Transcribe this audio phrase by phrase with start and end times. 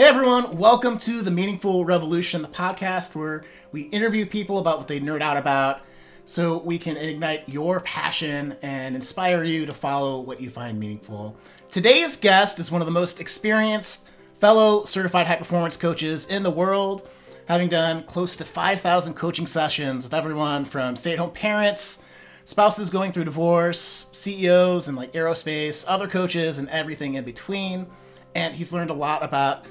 [0.00, 3.42] Hey everyone, welcome to the Meaningful Revolution, the podcast where
[3.72, 5.80] we interview people about what they nerd out about
[6.24, 11.36] so we can ignite your passion and inspire you to follow what you find meaningful.
[11.68, 14.08] Today's guest is one of the most experienced
[14.38, 17.08] fellow certified high performance coaches in the world,
[17.46, 22.04] having done close to 5,000 coaching sessions with everyone from stay at home parents,
[22.44, 27.88] spouses going through divorce, CEOs and like aerospace, other coaches, and everything in between.
[28.36, 29.64] And he's learned a lot about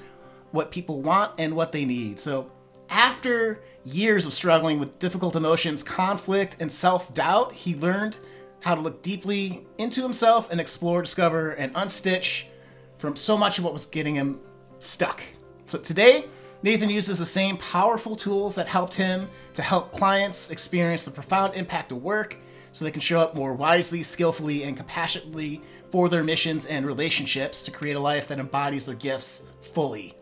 [0.51, 2.19] what people want and what they need.
[2.19, 2.51] So,
[2.89, 8.19] after years of struggling with difficult emotions, conflict, and self doubt, he learned
[8.61, 12.45] how to look deeply into himself and explore, discover, and unstitch
[12.97, 14.39] from so much of what was getting him
[14.79, 15.21] stuck.
[15.65, 16.25] So, today,
[16.63, 21.55] Nathan uses the same powerful tools that helped him to help clients experience the profound
[21.55, 22.37] impact of work
[22.71, 25.61] so they can show up more wisely, skillfully, and compassionately
[25.91, 30.15] for their missions and relationships to create a life that embodies their gifts fully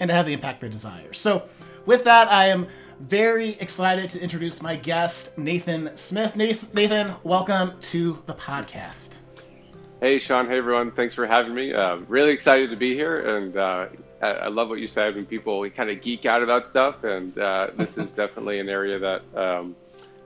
[0.00, 1.12] and to have the impact they desire.
[1.12, 1.48] So,
[1.86, 2.66] with that, I am
[3.00, 6.36] very excited to introduce my guest, Nathan Smith.
[6.36, 9.16] Nathan, welcome to the podcast.
[10.00, 10.46] Hey, Shawn.
[10.46, 10.90] Hey, everyone.
[10.92, 11.72] Thanks for having me.
[11.72, 13.36] Uh, really excited to be here.
[13.36, 13.86] And uh,
[14.20, 17.04] I love what you said when people kind of geek out about stuff.
[17.04, 19.74] And uh, this is definitely an area that um,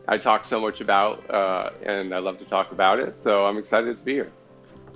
[0.08, 3.20] I talk so much about, uh, and I love to talk about it.
[3.20, 4.32] So I'm excited to be here.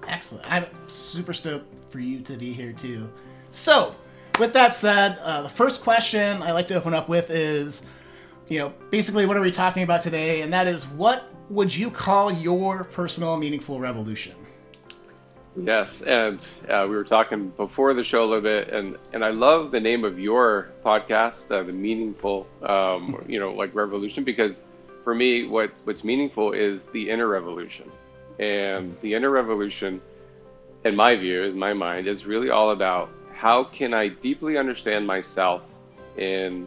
[0.09, 0.51] Excellent.
[0.51, 3.09] I'm super stoked for you to be here, too.
[3.53, 3.95] So,
[4.39, 7.87] with that said, uh, the first question I like to open up with is,
[8.49, 10.43] you know, basically what are we talking about today?
[10.43, 14.35] And that is, what would you call your personal meaningful revolution?
[15.57, 19.31] Yes, and uh, we were talking before the show a little bit, and and I
[19.31, 24.65] love the name of your podcast, uh, the meaningful, um, you know, like revolution, because
[25.05, 27.89] for me, what what's meaningful is the inner revolution,
[28.41, 30.03] and the inner revolution,
[30.85, 33.11] in my view, in my mind, is really all about
[33.45, 35.61] how can I deeply understand myself
[36.17, 36.67] in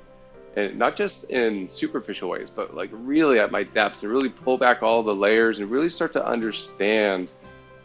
[0.56, 4.84] not just in superficial ways, but like really at my depths and really pull back
[4.84, 7.30] all the layers and really start to understand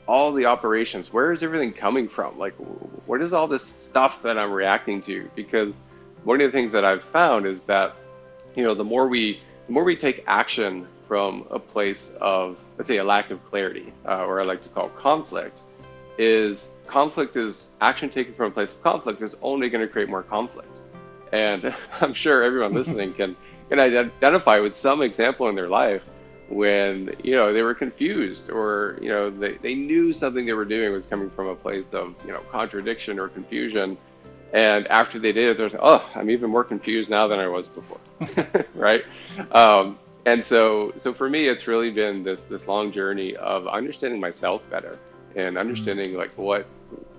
[0.07, 1.11] all the operations.
[1.11, 2.39] Where is everything coming from?
[2.39, 2.53] Like,
[3.07, 5.27] what is all this stuff that I'm reacting to?
[5.35, 5.81] Because
[6.25, 7.97] one of the things that I've found is that,
[8.55, 12.89] you know, the more we, the more we take action from a place of, let's
[12.89, 15.61] say, a lack of clarity, uh, or I like to call conflict,
[16.19, 20.09] is conflict is action taken from a place of conflict is only going to create
[20.09, 20.69] more conflict.
[21.33, 23.37] And I'm sure everyone listening can
[23.69, 26.03] can identify with some example in their life
[26.49, 30.67] when you know they were confused or you know they, they knew something they were
[30.67, 33.97] doing was coming from a place of you know contradiction or confusion.
[34.53, 37.49] And after they did it they're like oh i'm even more confused now than i
[37.49, 38.01] was before.
[38.75, 39.05] Right?
[39.53, 44.21] Um, and so so for me it's really been this this long journey of understanding
[44.21, 44.99] myself better
[45.37, 46.67] and understanding like what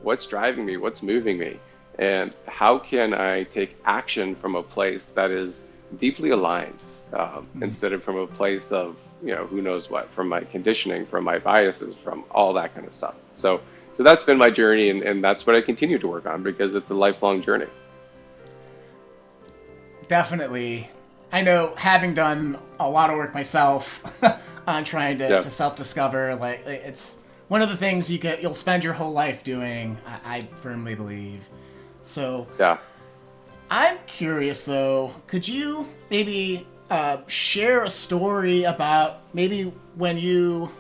[0.01, 1.59] what's driving me, what's moving me,
[1.99, 5.65] and how can I take action from a place that is
[5.97, 6.79] deeply aligned
[7.13, 7.63] um, mm-hmm.
[7.63, 11.23] instead of from a place of you know who knows what, from my conditioning, from
[11.23, 13.15] my biases, from all that kind of stuff.
[13.35, 13.61] So
[13.95, 16.75] so that's been my journey, and, and that's what I continue to work on because
[16.75, 17.67] it's a lifelong journey.
[20.07, 20.89] Definitely.
[21.31, 24.03] I know having done a lot of work myself
[24.67, 25.41] on trying to, yeah.
[25.41, 27.17] to self discover, like it's
[27.53, 29.95] one of the things you get you'll spend your whole life doing.
[30.07, 31.47] I, I firmly believe.
[32.01, 32.79] So yeah.
[33.69, 35.13] I'm curious though.
[35.27, 40.71] Could you maybe uh, share a story about maybe when you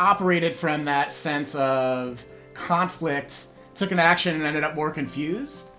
[0.00, 5.72] operated from that sense of conflict, took an action, and ended up more confused?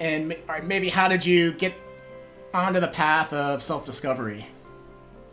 [0.00, 0.34] And
[0.64, 1.72] maybe how did you get
[2.52, 4.44] onto the path of self discovery?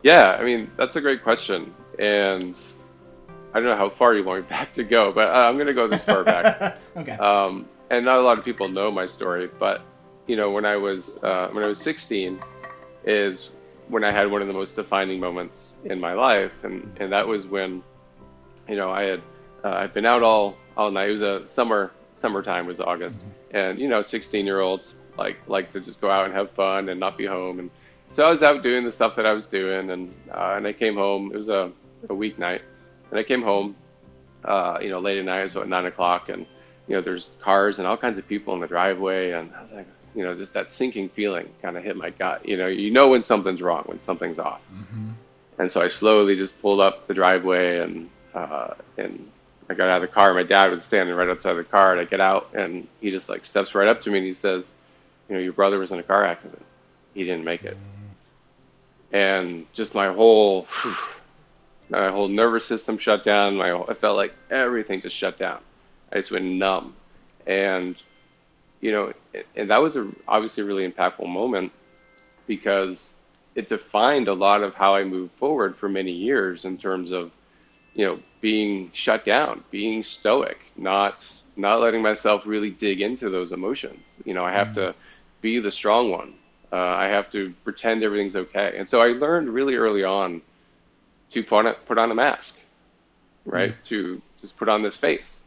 [0.03, 1.73] Yeah, I mean, that's a great question.
[1.97, 2.55] And
[3.53, 5.67] I don't know how far you want me back to go, but uh, I'm going
[5.67, 6.77] to go this far back.
[6.97, 7.13] okay.
[7.13, 9.81] Um, and not a lot of people know my story, but
[10.27, 12.39] you know, when I was uh, when I was 16,
[13.05, 13.49] is
[13.87, 17.27] when I had one of the most defining moments in my life, and and that
[17.27, 17.81] was when,
[18.67, 19.21] you know, I had
[19.63, 21.09] uh, I'd been out all all night.
[21.09, 23.57] It was a summer summertime was August, mm-hmm.
[23.57, 26.89] and you know, 16 year olds like like to just go out and have fun
[26.89, 27.71] and not be home, and
[28.11, 30.73] so I was out doing the stuff that I was doing, and uh, and I
[30.73, 31.31] came home.
[31.33, 31.71] It was a
[32.03, 32.61] a weeknight
[33.09, 33.75] and I came home,
[34.43, 36.45] uh, you know, late at night, so at nine o'clock, and
[36.87, 39.71] you know, there's cars and all kinds of people in the driveway, and I was
[39.71, 42.47] like, you know, just that sinking feeling kind of hit my gut.
[42.47, 44.61] You know, you know when something's wrong, when something's off.
[44.73, 45.09] Mm-hmm.
[45.59, 49.29] And so I slowly just pulled up the driveway, and uh, and
[49.69, 50.33] I got out of the car.
[50.33, 53.29] My dad was standing right outside the car, and I get out, and he just
[53.29, 54.71] like steps right up to me, and he says,
[55.27, 56.65] you know, your brother was in a car accident.
[57.13, 57.75] He didn't make it.
[57.75, 59.15] Mm-hmm.
[59.15, 60.63] And just my whole.
[60.63, 60.95] Whew,
[61.89, 63.57] my whole nervous system shut down.
[63.57, 65.59] My I felt like everything just shut down.
[66.11, 66.95] I just went numb,
[67.47, 67.95] and
[68.81, 69.13] you know,
[69.55, 71.71] and that was a obviously a really impactful moment
[72.47, 73.15] because
[73.55, 77.31] it defined a lot of how I moved forward for many years in terms of,
[77.93, 83.51] you know, being shut down, being stoic, not not letting myself really dig into those
[83.51, 84.21] emotions.
[84.25, 84.91] You know, I have mm-hmm.
[84.91, 84.95] to
[85.41, 86.33] be the strong one.
[86.71, 88.75] Uh, I have to pretend everything's okay.
[88.77, 90.41] And so I learned really early on
[91.31, 92.59] to put on, put on a mask,
[93.45, 93.71] right?
[93.71, 93.83] Mm-hmm.
[93.85, 95.41] To just put on this face.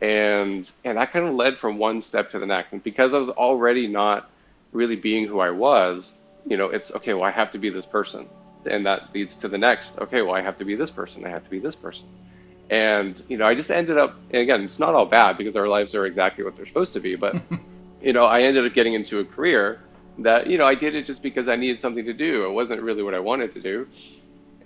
[0.00, 2.72] And and that kind of led from one step to the next.
[2.72, 4.30] And because I was already not
[4.72, 7.86] really being who I was, you know, it's okay, well I have to be this
[7.86, 8.28] person.
[8.66, 11.30] And that leads to the next, okay, well I have to be this person, I
[11.30, 12.06] have to be this person.
[12.68, 15.68] And, you know, I just ended up and again, it's not all bad because our
[15.68, 17.40] lives are exactly what they're supposed to be, but
[18.02, 19.80] you know, I ended up getting into a career
[20.18, 22.44] that, you know, I did it just because I needed something to do.
[22.46, 23.88] It wasn't really what I wanted to do.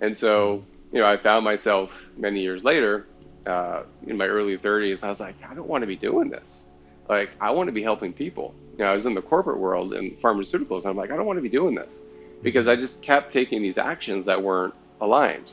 [0.01, 3.05] And so, you know, I found myself many years later
[3.45, 6.67] uh, in my early 30s, I was like, I don't want to be doing this.
[7.07, 8.53] Like, I want to be helping people.
[8.73, 11.25] You know, I was in the corporate world in pharmaceuticals, and I'm like, I don't
[11.25, 12.03] want to be doing this
[12.41, 15.51] because I just kept taking these actions that weren't aligned.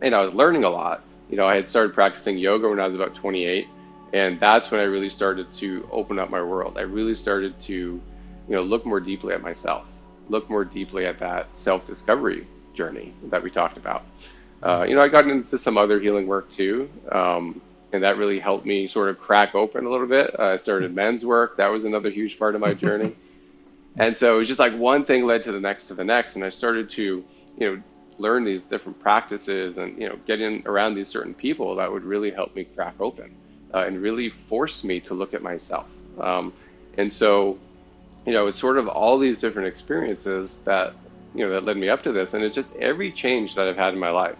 [0.00, 1.02] And I was learning a lot.
[1.30, 3.66] You know, I had started practicing yoga when I was about 28,
[4.12, 6.78] and that's when I really started to open up my world.
[6.78, 8.00] I really started to, you
[8.48, 9.86] know, look more deeply at myself,
[10.28, 12.46] look more deeply at that self-discovery
[12.76, 14.04] journey that we talked about.
[14.62, 17.60] Uh, you know, I got into some other healing work too, um,
[17.92, 20.38] and that really helped me sort of crack open a little bit.
[20.38, 23.14] I started men's work; that was another huge part of my journey.
[23.96, 26.36] and so it was just like one thing led to the next to the next,
[26.36, 27.24] and I started to,
[27.58, 27.82] you know,
[28.18, 32.04] learn these different practices and you know get in around these certain people that would
[32.04, 33.34] really help me crack open
[33.74, 35.86] uh, and really force me to look at myself.
[36.18, 36.52] Um,
[36.96, 37.58] and so,
[38.24, 40.94] you know, it's sort of all these different experiences that
[41.36, 43.76] you know that led me up to this, and it's just every change that I've
[43.76, 44.36] had in my life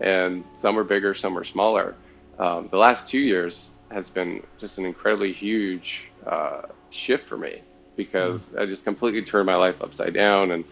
[0.00, 1.94] and some are bigger, some are smaller.
[2.38, 7.60] Um, the last two years has been just an incredibly huge uh, shift for me
[7.96, 8.60] because mm.
[8.60, 10.64] I just completely turned my life upside down, and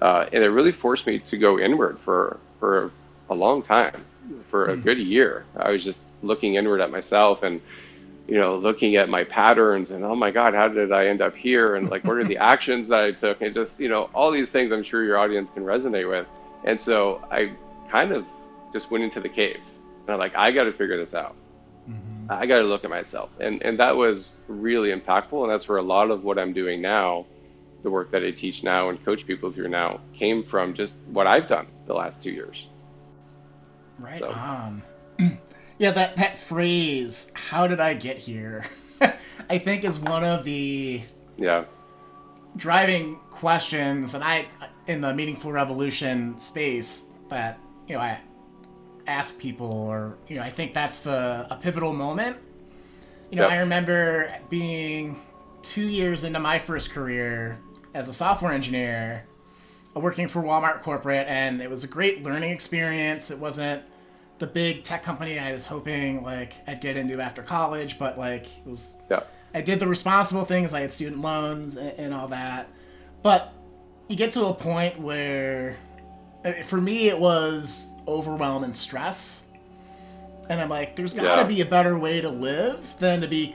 [0.00, 2.90] uh, and it really forced me to go inward for for
[3.28, 4.04] a long time,
[4.42, 4.82] for a mm.
[4.82, 5.44] good year.
[5.56, 7.60] I was just looking inward at myself and
[8.30, 11.36] you know looking at my patterns and oh my god how did i end up
[11.36, 14.30] here and like what are the actions that i took and just you know all
[14.30, 16.26] these things i'm sure your audience can resonate with
[16.64, 17.52] and so i
[17.90, 18.24] kind of
[18.72, 19.60] just went into the cave.
[20.02, 21.34] And I'm like, I got to figure this out.
[21.88, 22.30] Mm-hmm.
[22.30, 23.30] I got to look at myself.
[23.40, 25.42] And, and that was really impactful.
[25.42, 27.26] And that's where a lot of what I'm doing now,
[27.82, 31.26] the work that I teach now and coach people through now, came from just what
[31.26, 32.68] I've done the last two years.
[33.98, 34.30] Right so.
[34.30, 34.82] on.
[35.80, 38.66] yeah, that, that phrase, how did I get here?
[39.50, 41.02] I think is one of the
[41.36, 41.64] yeah
[42.56, 44.46] driving questions and I
[44.86, 48.20] in the meaningful revolution space that you know I
[49.06, 52.36] ask people or you know i think that's the a pivotal moment
[53.30, 53.52] you know yep.
[53.52, 55.20] i remember being
[55.62, 57.58] two years into my first career
[57.92, 59.24] as a software engineer
[59.94, 63.82] working for walmart corporate and it was a great learning experience it wasn't
[64.40, 68.46] the big tech company i was hoping like i'd get into after college but like
[68.46, 69.20] it was yeah.
[69.54, 72.66] i did the responsible things i had student loans and, and all that
[73.22, 73.52] but
[74.08, 75.76] you get to a point where
[76.64, 79.44] for me it was overwhelm and stress
[80.48, 81.44] and i'm like there's got to yeah.
[81.44, 83.54] be a better way to live than to be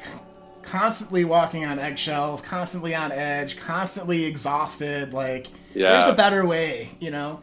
[0.62, 5.89] constantly walking on eggshells constantly on edge constantly exhausted like yeah.
[5.89, 7.42] there's a better way you know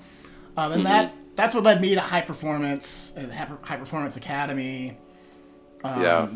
[0.57, 0.93] um, and mm-hmm.
[0.93, 4.97] that that's what led me to high performance and high performance academy
[5.85, 6.29] um, yeah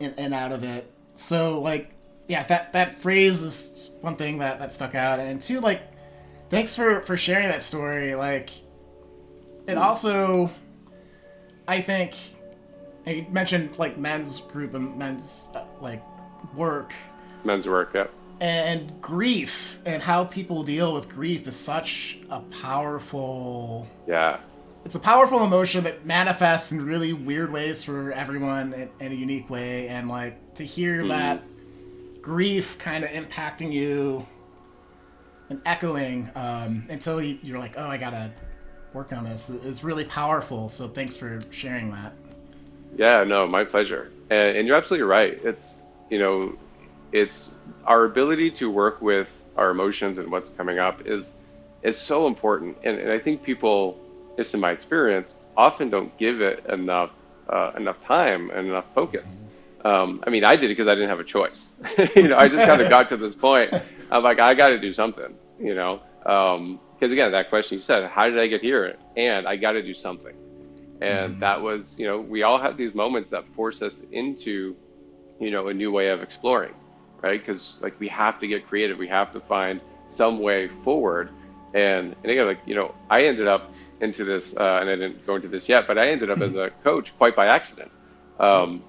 [0.00, 1.90] and, and out of it so like
[2.28, 5.82] yeah that that phrase is one thing that that stuck out and two like
[6.50, 8.14] thanks for for sharing that story.
[8.14, 8.50] Like,
[9.66, 10.50] it also,
[11.66, 12.14] I think,
[13.06, 16.02] you mentioned like men's group and men's uh, like
[16.54, 16.92] work.
[17.44, 18.08] Men's work, yeah.
[18.40, 23.86] And grief and how people deal with grief is such a powerful.
[24.06, 24.40] Yeah.
[24.84, 29.14] It's a powerful emotion that manifests in really weird ways for everyone in, in a
[29.14, 31.08] unique way, and like to hear mm-hmm.
[31.08, 31.42] that
[32.22, 34.26] grief kind of impacting you
[35.50, 38.32] and echoing um, until you're like, oh, I gotta
[38.94, 39.50] work on this.
[39.50, 40.68] It's really powerful.
[40.68, 42.14] So thanks for sharing that.
[42.96, 44.10] Yeah, no, my pleasure.
[44.30, 45.44] And, and you're absolutely right.
[45.44, 46.56] It's you know,
[47.12, 47.50] it's
[47.84, 51.34] our ability to work with our emotions and what's coming up is
[51.82, 52.76] is so important.
[52.84, 53.98] And, and I think people,
[54.36, 57.10] just in my experience, often don't give it enough
[57.48, 59.44] uh, enough time and enough focus.
[59.84, 61.74] Um, I mean, I did it because I didn't have a choice.
[62.16, 63.72] you know, I just kind of got to this point.
[64.10, 65.34] I'm like, I got to do something.
[65.58, 66.80] You know, because um,
[67.12, 68.96] again, that question you said, how did I get here?
[69.16, 70.34] And I got to do something.
[71.00, 71.40] And mm-hmm.
[71.40, 74.76] that was, you know, we all have these moments that force us into,
[75.38, 76.74] you know, a new way of exploring,
[77.22, 77.40] right?
[77.40, 78.98] Because like we have to get creative.
[78.98, 81.30] We have to find some way forward.
[81.74, 85.26] And and again, like you know, I ended up into this, uh, and I didn't
[85.26, 87.90] go into this yet, but I ended up as a coach quite by accident.
[88.38, 88.82] Um,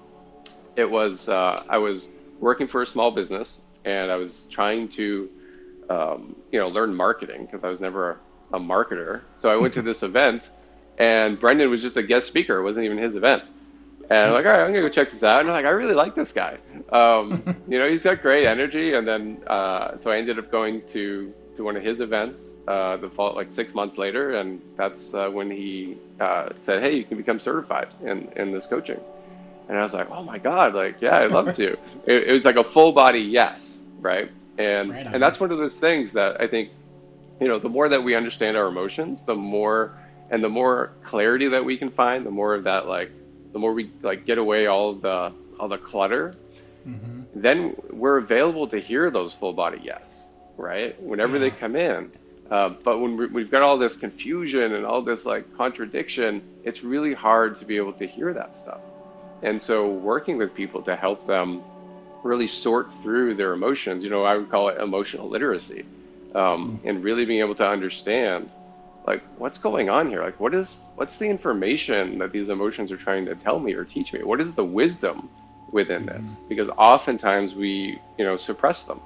[0.76, 2.08] it was uh, I was
[2.40, 5.30] working for a small business, and I was trying to,
[5.90, 8.18] um, you know, learn marketing because I was never
[8.52, 9.20] a, a marketer.
[9.36, 10.50] So I went to this event,
[10.98, 12.58] and Brendon was just a guest speaker.
[12.58, 13.44] It wasn't even his event.
[14.12, 15.40] And I'm like, all right, I'm gonna go check this out.
[15.40, 16.58] And I'm like, I really like this guy.
[16.90, 18.92] Um, you know, he's got great energy.
[18.92, 22.98] And then, uh, so I ended up going to to one of his events uh,
[22.98, 27.04] the fall, like six months later, and that's uh, when he uh, said, "Hey, you
[27.04, 29.00] can become certified in in this coaching."
[29.68, 30.74] And I was like, "Oh my god!
[30.74, 31.72] Like, yeah, I'd love to."
[32.06, 34.30] it, it was like a full body yes, right?
[34.58, 36.68] And right and that's one of those things that I think,
[37.40, 39.92] you know, the more that we understand our emotions, the more
[40.30, 43.10] and the more clarity that we can find, the more of that like
[43.52, 46.34] the more we like get away all the all the clutter,
[46.86, 47.22] mm-hmm.
[47.34, 51.00] then we're available to hear those full body yes, right?
[51.02, 51.40] Whenever yeah.
[51.40, 52.12] they come in.
[52.50, 57.14] Uh, but when we've got all this confusion and all this like contradiction, it's really
[57.14, 58.80] hard to be able to hear that stuff.
[59.42, 61.62] And so, working with people to help them
[62.22, 65.84] really sort through their emotions, you know, I would call it emotional literacy,
[66.34, 66.88] um, mm-hmm.
[66.88, 68.50] and really being able to understand
[69.06, 70.22] like what's going on here?
[70.22, 73.84] Like what is what's the information that these emotions are trying to tell me or
[73.84, 74.22] teach me?
[74.22, 75.28] What is the wisdom
[75.70, 76.22] within mm-hmm.
[76.22, 79.00] this because oftentimes we you know suppress them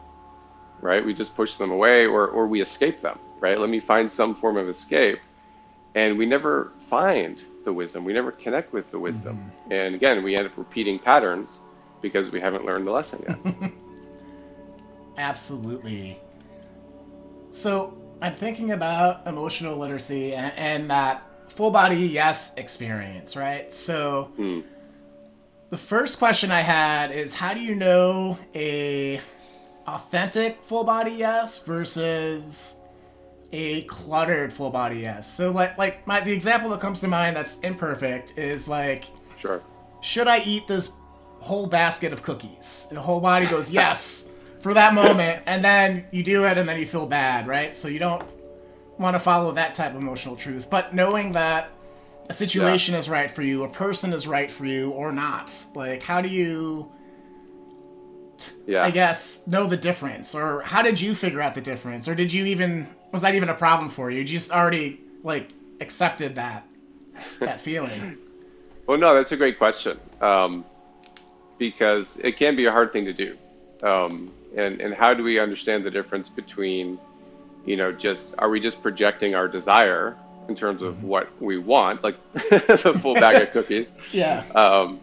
[0.82, 1.04] right?
[1.04, 3.58] We just push them away or or we escape them right?
[3.58, 5.18] Let me find some form of escape.
[5.94, 8.04] And we never find the wisdom.
[8.04, 9.36] We never connect with the wisdom.
[9.36, 9.72] Mm-hmm.
[9.72, 11.60] and again we end up repeating patterns
[12.02, 13.72] because we haven't learned the lesson yet.
[15.16, 16.20] Absolutely.
[17.50, 23.72] So I'm thinking about emotional literacy and, and that full body yes experience, right?
[23.72, 24.64] So mm.
[25.70, 29.20] the first question I had is how do you know a
[29.86, 32.76] authentic full body yes versus
[33.52, 35.32] a cluttered full body yes?
[35.32, 39.04] So like like my the example that comes to mind that's imperfect is like
[39.38, 39.62] sure.
[40.00, 40.92] Should I eat this
[41.40, 42.86] whole basket of cookies?
[42.88, 44.30] And the whole body goes yes
[44.66, 47.76] for that moment, and then you do it, and then you feel bad, right?
[47.76, 48.24] So you don't
[48.98, 50.68] want to follow that type of emotional truth.
[50.68, 51.70] But knowing that
[52.28, 52.98] a situation yeah.
[52.98, 56.28] is right for you, a person is right for you, or not, like, how do
[56.28, 56.90] you?
[58.66, 58.82] yeah.
[58.82, 62.32] I guess know the difference, or how did you figure out the difference, or did
[62.32, 64.18] you even was that even a problem for you?
[64.18, 66.66] You just already like accepted that
[67.38, 68.18] that feeling.
[68.88, 70.64] well, no, that's a great question um,
[71.56, 73.38] because it can be a hard thing to do.
[73.84, 76.98] Um, and and how do we understand the difference between
[77.64, 80.16] you know just are we just projecting our desire
[80.48, 81.08] in terms of mm-hmm.
[81.08, 83.94] what we want like the full bag of cookies?
[84.12, 84.44] Yeah.
[84.54, 85.00] Um,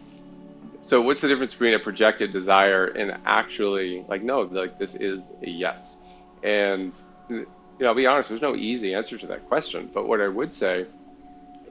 [0.80, 5.30] so what's the difference between a projected desire and actually like no like this is
[5.42, 5.96] a yes?
[6.42, 6.92] And
[7.28, 7.46] you
[7.80, 10.54] know i'll be honest there's no easy answer to that question but what i would
[10.54, 10.86] say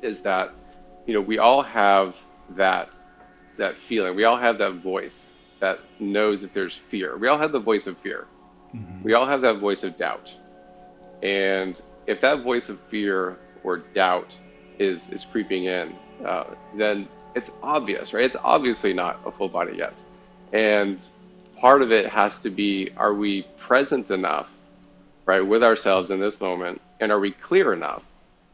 [0.02, 0.52] is that
[1.06, 2.18] you know we all have
[2.50, 2.90] that
[3.58, 4.16] that feeling.
[4.16, 5.32] We all have that voice
[5.64, 7.16] that knows if there's fear.
[7.16, 8.28] We all have the voice of fear.
[8.76, 9.02] Mm-hmm.
[9.02, 10.30] We all have that voice of doubt.
[11.22, 14.36] And if that voice of fear or doubt
[14.78, 16.44] is is creeping in, uh,
[16.76, 18.26] then it's obvious, right?
[18.26, 20.08] It's obviously not a full body yes.
[20.52, 21.00] And
[21.56, 24.50] part of it has to be are we present enough,
[25.26, 26.82] right, with ourselves in this moment?
[27.00, 28.04] And are we clear enough,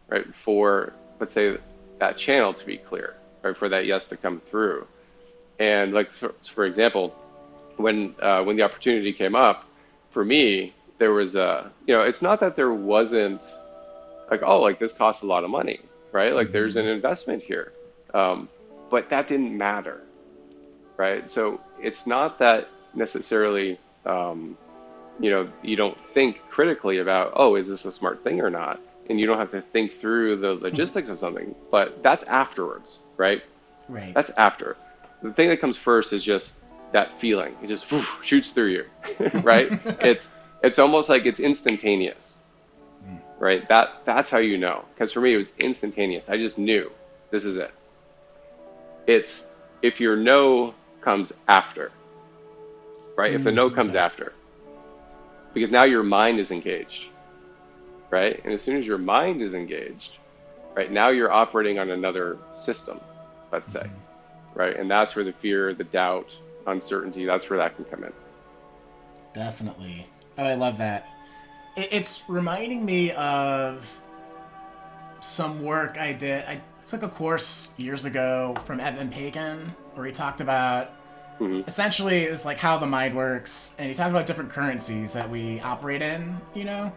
[0.10, 1.58] right, for, let's say,
[1.98, 4.86] that channel to be clear, right, for that yes to come through?
[5.60, 7.14] And like for, for example,
[7.76, 9.66] when uh, when the opportunity came up
[10.10, 13.44] for me, there was a you know it's not that there wasn't
[14.32, 15.80] like oh like this costs a lot of money
[16.12, 16.54] right like mm-hmm.
[16.54, 17.74] there's an investment here,
[18.14, 18.48] um,
[18.90, 20.02] but that didn't matter,
[20.98, 21.30] right?
[21.30, 24.58] So it's not that necessarily um,
[25.20, 28.80] you know you don't think critically about oh is this a smart thing or not,
[29.10, 33.44] and you don't have to think through the logistics of something, but that's afterwards, right?
[33.88, 34.14] Right.
[34.14, 34.78] That's after
[35.22, 36.60] the thing that comes first is just
[36.92, 37.56] that feeling.
[37.62, 38.86] It just whoosh, shoots through you,
[39.42, 39.80] right?
[40.04, 40.34] it's
[40.64, 42.40] it's almost like it's instantaneous,
[43.06, 43.20] mm.
[43.40, 43.68] right?
[43.70, 44.86] That that's how you know.
[44.94, 46.30] Because for me, it was instantaneous.
[46.30, 46.92] I just knew
[47.32, 47.72] this is it.
[49.08, 49.50] It's
[49.82, 51.92] if your no comes after,
[53.16, 53.32] right?
[53.32, 53.36] Mm.
[53.36, 54.34] If the no mm, comes after,
[55.54, 57.10] because now your mind is engaged,
[58.10, 58.40] right?
[58.44, 60.14] And as soon as your mind is engaged,
[60.76, 63.00] right now you're operating on another system,
[63.52, 63.82] let's say.
[63.82, 64.09] Mm
[64.54, 64.76] right?
[64.76, 66.30] And that's where the fear, the doubt,
[66.68, 68.14] uncertainty, that's where that can come in.
[69.34, 70.08] Definitely.
[70.38, 71.08] Oh, I love that.
[71.76, 73.88] It's reminding me of
[75.20, 76.46] some work I did.
[76.46, 80.92] I took a course years ago from Eben Pagan where he talked about
[81.40, 81.68] mm-hmm.
[81.68, 85.30] essentially it was like how the mind works, and he talked about different currencies that
[85.30, 86.40] we operate in.
[86.54, 86.94] You know,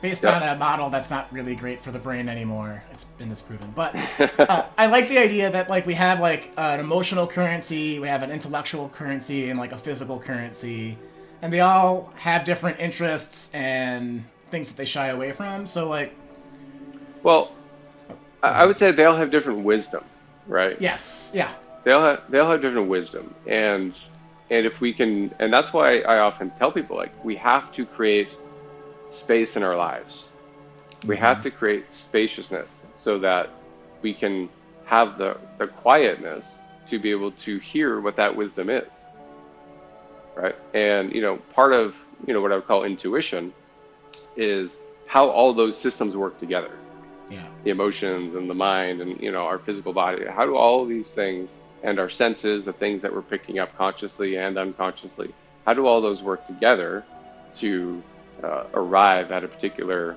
[0.00, 2.82] based on a model that's not really great for the brain anymore.
[2.92, 3.94] It's been disproven, but
[4.38, 8.22] uh, I like the idea that like we have like an emotional currency, we have
[8.22, 10.96] an intellectual currency, and like a physical currency,
[11.42, 15.66] and they all have different interests and things that they shy away from.
[15.66, 16.14] So like,
[17.22, 17.52] well,
[18.42, 20.04] I would say they all have different wisdom,
[20.46, 20.80] right?
[20.80, 21.32] Yes.
[21.34, 21.52] Yeah.
[21.84, 23.94] They all have they all have different wisdom, and
[24.50, 27.84] and if we can, and that's why I often tell people like we have to
[27.84, 28.36] create
[29.08, 30.30] space in our lives.
[31.06, 31.24] We mm-hmm.
[31.24, 33.50] have to create spaciousness so that
[34.02, 34.48] we can
[34.84, 39.06] have the, the quietness to be able to hear what that wisdom is.
[40.34, 40.56] Right.
[40.72, 41.96] And, you know, part of,
[42.26, 43.52] you know, what I would call intuition
[44.36, 46.70] is how all those systems work together.
[47.28, 47.46] Yeah.
[47.64, 50.24] The emotions and the mind and, you know, our physical body.
[50.26, 54.36] How do all these things and our senses, the things that we're picking up consciously
[54.36, 55.34] and unconsciously,
[55.66, 57.04] how do all those work together
[57.56, 58.02] to
[58.42, 60.16] uh, arrive at a particular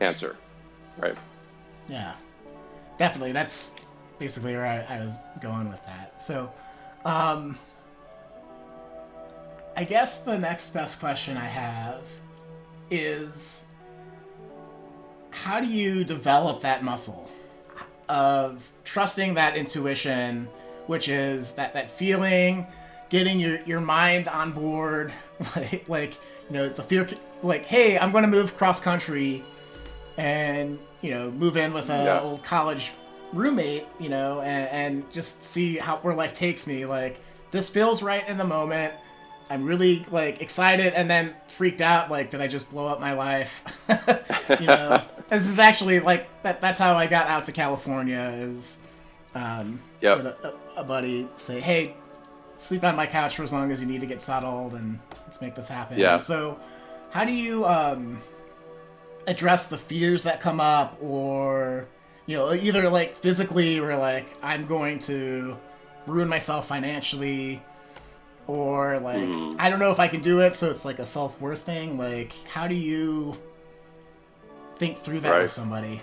[0.00, 0.36] answer,
[0.98, 1.16] right?
[1.88, 2.14] Yeah,
[2.98, 3.32] definitely.
[3.32, 3.74] That's
[4.18, 6.20] basically where I, I was going with that.
[6.20, 6.52] So,
[7.04, 7.58] um,
[9.76, 12.02] I guess the next best question I have
[12.90, 13.62] is
[15.30, 17.30] how do you develop that muscle
[18.08, 20.48] of trusting that intuition,
[20.86, 22.66] which is that, that feeling,
[23.08, 25.12] getting your, your mind on board,
[25.56, 26.14] like, like
[26.48, 27.08] you know, the fear
[27.42, 29.44] like, hey, I'm going to move cross country
[30.16, 32.20] and, you know, move in with an yeah.
[32.20, 32.92] old college
[33.32, 36.86] roommate, you know, and, and just see how where life takes me.
[36.86, 38.94] Like, this feels right in the moment.
[39.50, 42.10] I'm really like excited and then freaked out.
[42.10, 43.62] Like, did I just blow up my life?
[44.60, 46.60] you know, this is actually like that.
[46.60, 48.34] That's how I got out to California.
[48.36, 48.80] Is
[49.34, 50.18] um, yep.
[50.18, 51.94] a, a buddy say, "Hey,
[52.58, 55.40] sleep on my couch for as long as you need to get settled, and let's
[55.40, 56.14] make this happen." Yeah.
[56.14, 56.60] And so
[57.10, 58.20] how do you um,
[59.26, 61.86] address the fears that come up, or
[62.26, 65.56] you know, either like physically or like I'm going to
[66.06, 67.62] ruin myself financially,
[68.46, 69.56] or like mm.
[69.58, 71.98] I don't know if I can do it, so it's like a self worth thing.
[71.98, 73.36] Like, how do you
[74.76, 75.42] think through that right.
[75.42, 76.00] with somebody?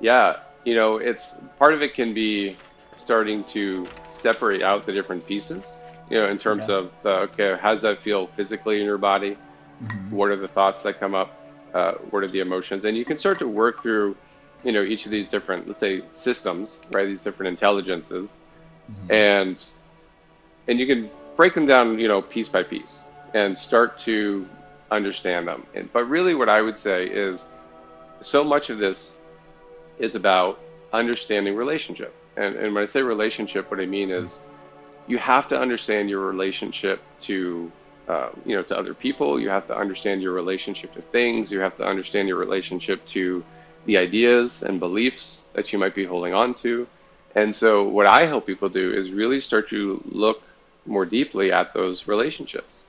[0.00, 2.56] Yeah, you know, it's part of it can be
[2.96, 5.82] starting to separate out the different pieces.
[6.10, 6.74] You know, in terms okay.
[6.74, 9.36] of the okay, how does that feel physically in your body?
[9.82, 10.16] Mm-hmm.
[10.16, 11.30] What are the thoughts that come up?
[11.74, 12.84] Uh, what are the emotions?
[12.84, 14.16] And you can start to work through,
[14.64, 17.06] you know, each of these different, let's say, systems, right?
[17.06, 18.36] These different intelligences,
[18.90, 19.12] mm-hmm.
[19.12, 19.56] and
[20.68, 24.48] and you can break them down, you know, piece by piece, and start to
[24.90, 25.66] understand them.
[25.74, 27.44] And, but really, what I would say is,
[28.20, 29.12] so much of this
[29.98, 30.58] is about
[30.92, 32.14] understanding relationship.
[32.36, 34.40] And, and when I say relationship, what I mean is
[35.06, 37.70] you have to understand your relationship to
[38.08, 39.40] uh, you know, to other people.
[39.40, 41.50] You have to understand your relationship to things.
[41.50, 43.44] You have to understand your relationship to
[43.86, 46.86] the ideas and beliefs that you might be holding on to.
[47.34, 50.42] And so, what I help people do is really start to look
[50.86, 52.84] more deeply at those relationships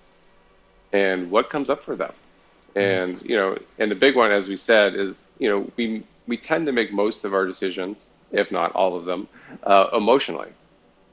[0.93, 2.13] and what comes up for them.
[2.75, 6.37] And you know, and the big one, as we said, is you know we we
[6.37, 9.27] tend to make most of our decisions, if not all of them,
[9.63, 10.49] uh, emotionally,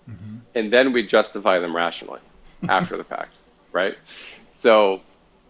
[0.08, 0.36] mm-hmm.
[0.54, 2.20] and then we justify them rationally
[2.68, 3.34] after the fact
[3.74, 3.98] right?
[4.52, 5.02] So,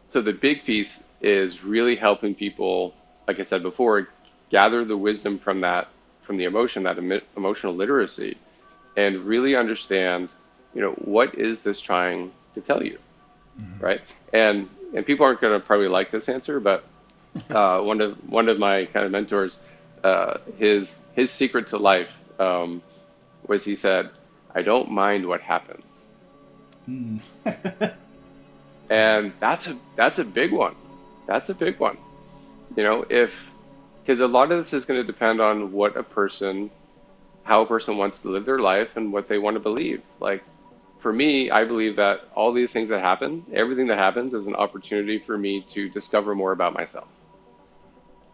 [0.08, 2.94] so the big piece is really helping people,
[3.28, 4.08] like I said before,
[4.50, 5.88] gather the wisdom from that,
[6.22, 6.98] from the emotion, that
[7.36, 8.36] emotional literacy,
[8.96, 10.30] and really understand,
[10.74, 12.98] you know, what is this trying to tell you,
[13.60, 13.84] mm-hmm.
[13.84, 14.00] right?
[14.32, 16.84] And and people aren't going to probably like this answer, but
[17.50, 19.58] uh, one of one of my kind of mentors,
[20.02, 22.82] uh, his his secret to life um,
[23.46, 24.10] was he said,
[24.54, 26.10] "I don't mind what happens."
[26.88, 27.20] Mm.
[28.90, 30.74] and that's a that's a big one.
[31.26, 31.96] That's a big one.
[32.76, 33.50] You know, if
[34.04, 36.70] because a lot of this is going to depend on what a person,
[37.42, 40.02] how a person wants to live their life and what they want to believe.
[40.20, 40.44] Like
[40.98, 44.54] for me, I believe that all these things that happen, everything that happens, is an
[44.54, 47.08] opportunity for me to discover more about myself.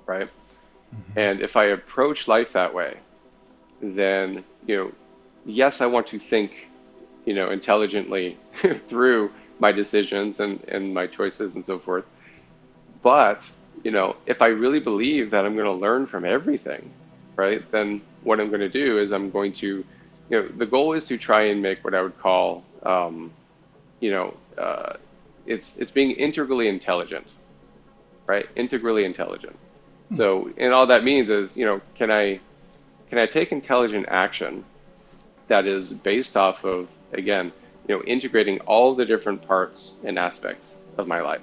[0.07, 0.29] Right.
[0.95, 1.19] Mm-hmm.
[1.19, 2.97] And if I approach life that way,
[3.81, 4.93] then you know,
[5.47, 6.69] yes, I want to think,
[7.25, 8.37] you know, intelligently
[8.89, 12.05] through my decisions and, and my choices and so forth.
[13.03, 13.49] But,
[13.85, 16.90] you know, if I really believe that I'm going to learn from everything,
[17.37, 19.85] right, then what I'm going to do is I'm going to,
[20.29, 23.33] you know, the goal is to try and make what I would call, um,
[24.01, 24.94] you know, uh,
[25.46, 27.35] it's it's being integrally intelligent,
[28.27, 28.46] right?
[28.57, 29.57] Integrally intelligent.
[30.11, 30.14] Hmm.
[30.14, 32.40] So, and all that means is, you know, can I
[33.09, 34.64] can I take intelligent action
[35.49, 37.53] that is based off of again
[37.90, 41.42] you know, integrating all the different parts and aspects of my life,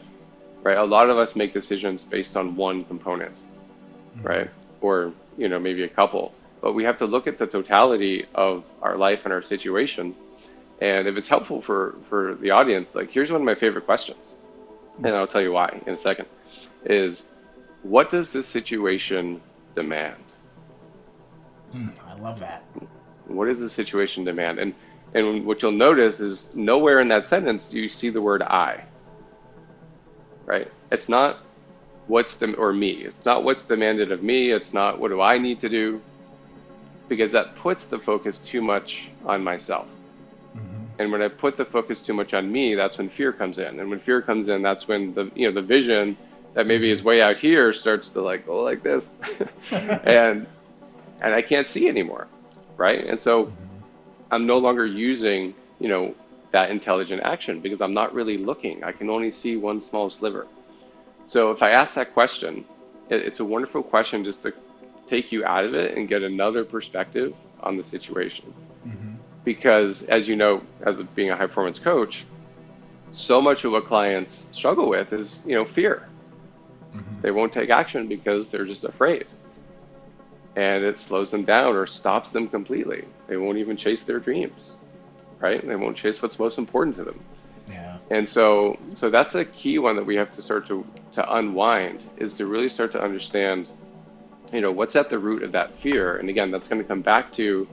[0.63, 0.77] right?
[0.77, 4.25] A lot of us make decisions based on one component, mm-hmm.
[4.25, 4.49] right?
[4.79, 8.63] Or, you know, maybe a couple, but we have to look at the totality of
[8.81, 10.15] our life and our situation.
[10.79, 14.36] And if it's helpful for, for the audience, like here's one of my favorite questions,
[15.03, 16.29] and I'll tell you why in a second,
[16.86, 17.27] is
[17.83, 19.41] what does this situation
[19.75, 20.23] demand?
[21.75, 22.63] Mm, I love that.
[23.25, 24.60] What does the situation demand?
[24.60, 24.73] And
[25.13, 28.84] and what you'll notice is nowhere in that sentence do you see the word I.
[30.46, 30.72] Right?
[30.91, 31.39] It's not
[32.08, 32.91] what's the or me.
[32.91, 34.52] It's not what's demanded of me.
[34.52, 36.02] It's not what do I need to do,
[37.08, 39.88] because that puts the focus too much on myself.
[40.56, 41.02] Mm-hmm.
[41.02, 43.80] And when I put the focus too much on me, that's when fear comes in.
[43.80, 46.17] And when fear comes in, that's when the you know the vision
[46.54, 49.15] that maybe is way out here starts to like go like this,
[49.72, 50.48] and
[51.22, 52.28] and I can't see anymore,
[52.78, 53.06] right?
[53.06, 53.66] And so mm-hmm.
[54.32, 56.16] I'm no longer using, you know,
[56.52, 58.84] that intelligent action because I'm not really looking.
[58.84, 60.48] I can only see one small sliver.
[61.26, 62.66] So if I ask that question,
[63.10, 64.54] it, it's a wonderful question just to
[65.08, 68.54] take you out of it and get another perspective on the situation.
[68.88, 69.13] Mm-hmm.
[69.44, 72.26] Because as you know, as being a high performance coach,
[73.12, 76.08] so much of what clients struggle with is, you know, fear.
[76.94, 77.22] Mm-hmm.
[77.22, 79.26] They won't take action because they're just afraid
[80.58, 83.06] and it slows them down or stops them completely.
[83.28, 84.78] They won't even chase their dreams,
[85.39, 85.65] right?
[85.65, 87.20] They won't chase what's most important to them.
[87.70, 87.98] Yeah.
[88.10, 92.04] And so, so that's a key one that we have to start to to unwind
[92.17, 93.67] is to really start to understand,
[94.52, 96.17] you know, what's at the root of that fear.
[96.17, 97.67] And again, that's going to come back to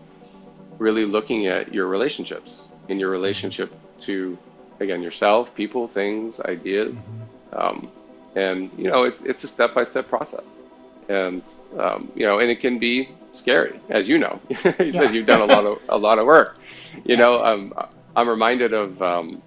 [0.79, 4.37] really looking at your relationships in your relationship to,
[4.81, 7.59] again, yourself, people, things, ideas, mm-hmm.
[7.59, 7.91] um,
[8.35, 10.61] and you know, it, it's a step by step process.
[11.09, 11.43] And
[11.79, 14.41] um, you know, and it can be scary, as you know.
[14.49, 14.93] you yeah.
[14.93, 16.59] said you've done a lot of a lot of work.
[17.05, 17.75] You know, um,
[18.15, 19.43] I'm reminded of um,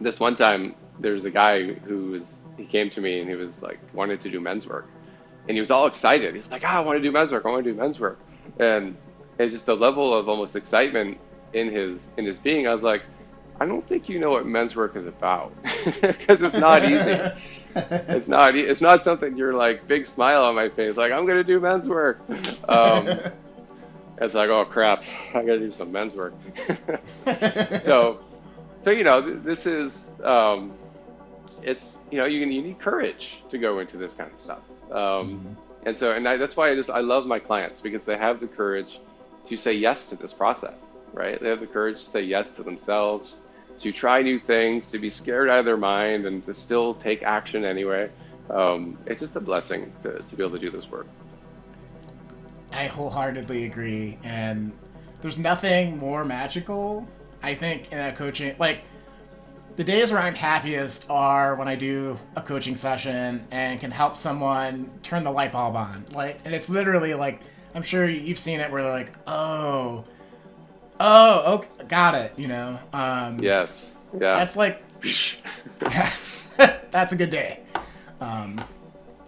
[0.00, 0.74] this one time.
[0.98, 4.30] There's a guy who was he came to me and he was like wanted to
[4.30, 4.88] do men's work,
[5.46, 6.34] and he was all excited.
[6.34, 7.44] He's like, ah, I want to do men's work.
[7.44, 8.18] I want to do men's work,
[8.58, 8.96] and
[9.38, 11.18] it's just the level of almost excitement
[11.52, 12.66] in his in his being.
[12.66, 13.02] I was like,
[13.60, 15.52] I don't think you know what men's work is about
[16.00, 17.20] because it's not easy.
[17.76, 18.56] it's not.
[18.56, 21.88] It's not something you're like big smile on my face, like I'm gonna do men's
[21.88, 22.20] work.
[22.68, 23.06] Um,
[24.20, 25.04] it's like, oh crap,
[25.34, 26.34] I gotta do some men's work.
[27.80, 28.20] so,
[28.78, 30.12] so you know, this is.
[30.22, 30.72] Um,
[31.62, 34.62] it's you know you you need courage to go into this kind of stuff.
[34.90, 35.52] Um, mm-hmm.
[35.86, 38.40] And so, and I, that's why I just I love my clients because they have
[38.40, 39.00] the courage
[39.46, 41.40] to say yes to this process, right?
[41.40, 43.40] They have the courage to say yes to themselves
[43.80, 47.22] to try new things, to be scared out of their mind, and to still take
[47.22, 48.10] action anyway.
[48.50, 51.06] Um, it's just a blessing to, to be able to do this work.
[52.72, 54.18] I wholeheartedly agree.
[54.22, 54.72] And
[55.20, 57.08] there's nothing more magical,
[57.42, 58.54] I think, in that coaching.
[58.58, 58.82] Like,
[59.76, 64.16] the days where I'm happiest are when I do a coaching session and can help
[64.16, 66.04] someone turn the light bulb on.
[66.12, 67.40] Like, and it's literally like,
[67.74, 70.04] I'm sure you've seen it where they're like, oh,
[71.00, 72.32] Oh, okay, got it.
[72.36, 72.78] You know.
[72.92, 73.92] Um, yes.
[74.12, 74.34] Yeah.
[74.34, 74.82] That's like.
[76.90, 77.60] that's a good day.
[78.20, 78.62] Um,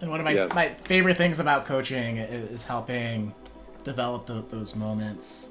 [0.01, 0.53] and one of my yes.
[0.53, 3.33] my favorite things about coaching is helping
[3.83, 5.49] develop the, those moments.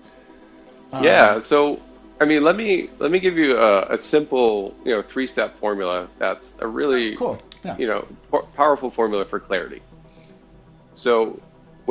[0.92, 1.40] Um, yeah.
[1.40, 1.80] So,
[2.20, 5.58] I mean, let me let me give you a, a simple, you know, three step
[5.58, 6.08] formula.
[6.18, 7.76] That's a really cool, yeah.
[7.78, 8.06] you know,
[8.54, 9.82] powerful formula for clarity.
[10.94, 11.40] So,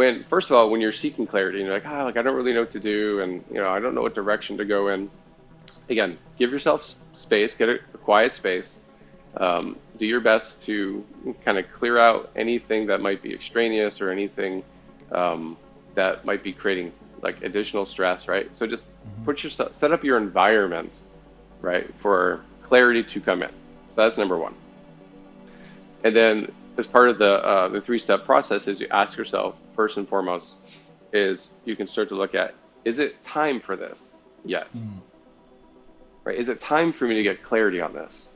[0.02, 2.36] when first of all when you're seeking clarity and you're like ah like i don't
[2.36, 4.88] really know what to do and you know i don't know what direction to go
[4.88, 5.10] in
[5.90, 8.80] again give yourself space get a, a quiet space
[9.38, 11.06] um, do your best to
[11.46, 14.64] kind of clear out anything that might be extraneous or anything
[15.12, 15.58] um,
[15.96, 18.50] that might be creating like additional stress right?
[18.58, 19.26] So just mm-hmm.
[19.26, 20.92] put yourself set up your environment
[21.62, 23.52] right for clarity to come in.
[23.92, 24.56] So that's number one.
[26.04, 29.56] And then as part of the uh, the three step process is you ask yourself
[29.76, 30.58] first and foremost
[31.14, 32.54] is you can start to look at
[32.84, 34.72] is it time for this yet?
[34.74, 35.00] Mm.
[36.24, 36.38] Right?
[36.38, 38.34] Is it time for me to get clarity on this?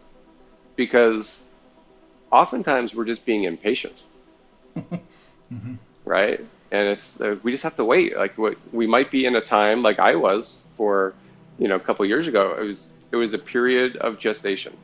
[0.76, 1.43] Because
[2.32, 3.95] oftentimes we're just being impatient.
[4.78, 5.76] mm-hmm.
[6.04, 6.45] Right?
[6.71, 8.17] And it's uh, we just have to wait.
[8.17, 11.13] Like what we might be in a time like I was for
[11.58, 12.56] you know a couple years ago.
[12.60, 14.76] It was it was a period of gestation.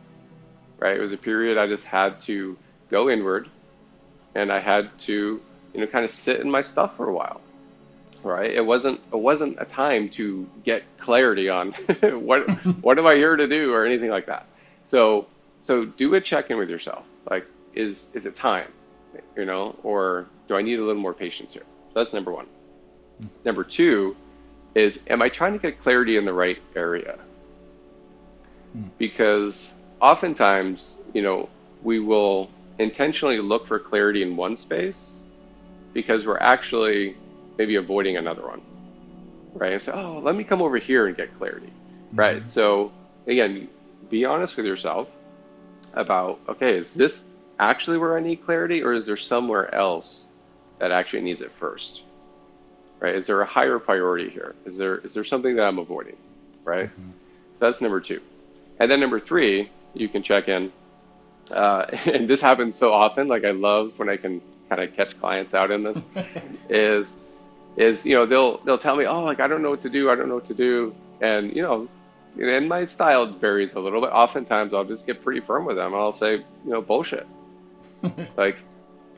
[0.80, 0.98] Right?
[0.98, 2.58] It was a period I just had to
[2.90, 3.48] go inward
[4.36, 5.42] and I had to
[5.74, 7.42] you know, kind of sit in my stuff for a while.
[8.24, 8.52] Right?
[8.52, 12.48] It wasn't it wasn't a time to get clarity on what
[12.82, 14.46] what am I here to do or anything like that.
[14.86, 15.28] So
[15.64, 17.06] so do a check in with yourself.
[17.30, 18.72] Like is is it time?
[19.36, 21.66] You know, or do I need a little more patience here?
[21.94, 22.46] So that's number one.
[23.44, 24.16] Number two
[24.76, 27.18] is am I trying to get clarity in the right area?
[28.74, 28.84] Hmm.
[28.98, 31.50] because oftentimes, you know,
[31.84, 35.21] we will intentionally look for clarity in one space
[35.94, 37.16] because we're actually
[37.58, 38.62] maybe avoiding another one,
[39.54, 39.74] right?
[39.74, 42.20] And say, oh, let me come over here and get clarity, mm-hmm.
[42.20, 42.50] right?
[42.50, 42.92] So
[43.28, 43.68] again,
[44.10, 45.10] be honest with yourself
[45.94, 47.26] about, okay, is this
[47.60, 50.28] actually where I need clarity or is there somewhere else
[50.80, 52.04] that actually needs it first?
[53.00, 53.16] Right?
[53.16, 54.56] Is there a higher priority here?
[54.66, 56.18] Is there is there something that I'm avoiding?
[56.64, 56.86] Right?
[56.86, 57.12] Mm-hmm.
[57.54, 58.22] So that's number two.
[58.80, 60.72] And then number three, you can check in.
[61.50, 63.28] Uh, and this happens so often.
[63.28, 66.02] Like I love when I can kind of catch clients out in this.
[66.70, 67.14] is
[67.76, 70.10] is you know they'll they'll tell me oh like I don't know what to do
[70.10, 71.90] I don't know what to do and you know
[72.40, 74.12] and my style varies a little bit.
[74.12, 75.94] Oftentimes I'll just get pretty firm with them.
[75.94, 77.28] and I'll say you know bullshit.
[78.38, 78.58] like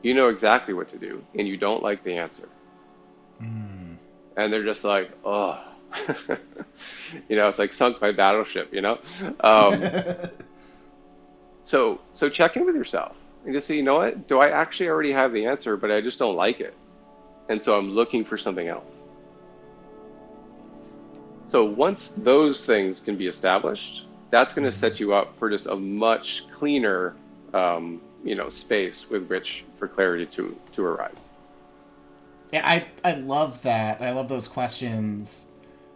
[0.02, 2.48] you know exactly what to do and you don't like the answer.
[3.40, 3.96] Mm.
[4.36, 5.62] And they're just like oh
[7.28, 8.98] you know, it's like sunk my battleship, you know?
[9.38, 9.80] Um,
[11.62, 13.14] so, so check in with yourself
[13.44, 14.26] and just say, you know what?
[14.28, 16.74] Do I actually already have the answer, but I just don't like it?
[17.48, 19.06] And so I'm looking for something else.
[21.46, 25.66] So once those things can be established, that's going to set you up for just
[25.66, 27.14] a much cleaner,
[27.52, 31.28] um, you know, space with which for clarity to to arise.
[32.50, 34.00] Yeah, I I love that.
[34.00, 35.46] I love those questions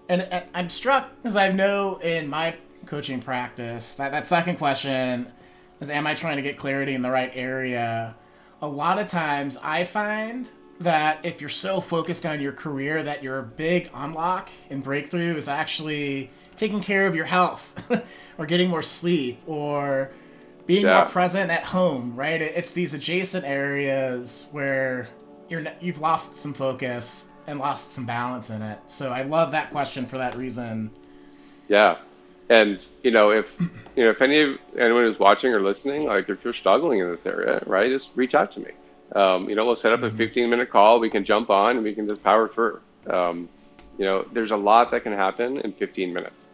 [0.08, 2.56] and I'm struck because I know in my
[2.86, 5.30] coaching practice that that second question
[5.80, 8.14] is, am I trying to get clarity in the right area?
[8.62, 10.48] A lot of times I find
[10.80, 15.48] that if you're so focused on your career that your big unlock and breakthrough is
[15.48, 17.82] actually taking care of your health
[18.38, 20.12] or getting more sleep or
[20.66, 20.98] being yeah.
[20.98, 25.08] more present at home right it's these adjacent areas where
[25.48, 28.78] you're you've lost some focus and lost some balance in it.
[28.86, 30.90] So I love that question for that reason.
[31.66, 31.96] Yeah.
[32.50, 33.58] And you know, if
[33.96, 37.10] you know, if any of anyone who's watching or listening, like if you're struggling in
[37.10, 38.70] this area, right, just reach out to me.
[39.14, 40.14] Um, you know, we'll set up mm-hmm.
[40.14, 41.00] a 15 minute call.
[41.00, 42.80] We can jump on and we can just power through.
[43.08, 43.48] Um,
[43.98, 46.50] you know, there's a lot that can happen in 15 minutes.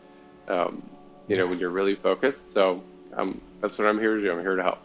[0.49, 0.83] Um,
[1.29, 2.53] you know, when you're really focused.
[2.53, 2.83] So
[3.17, 4.33] um, that's what I'm here to do.
[4.33, 4.79] I'm here to help.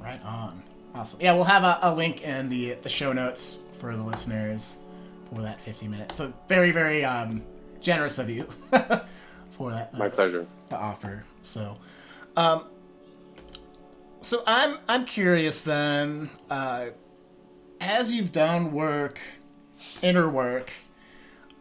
[0.00, 0.62] Right on.
[0.94, 1.20] Awesome.
[1.22, 4.76] Yeah, we'll have a, a link in the the show notes for the listeners
[5.32, 6.16] for that 15 minutes.
[6.16, 7.42] So very, very um,
[7.80, 8.46] generous of you
[9.62, 9.90] for that.
[9.94, 10.46] Uh, My pleasure.
[10.68, 11.24] The offer.
[11.42, 11.76] So,
[12.36, 12.64] um,
[14.20, 16.86] so I'm I'm curious then, uh,
[17.80, 19.20] as you've done work,
[20.02, 20.70] inner work,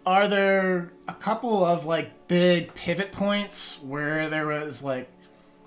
[0.06, 5.10] are there a couple of like big pivot points where there was like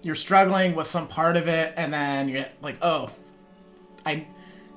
[0.03, 3.11] you're struggling with some part of it and then you're like oh
[4.05, 4.27] i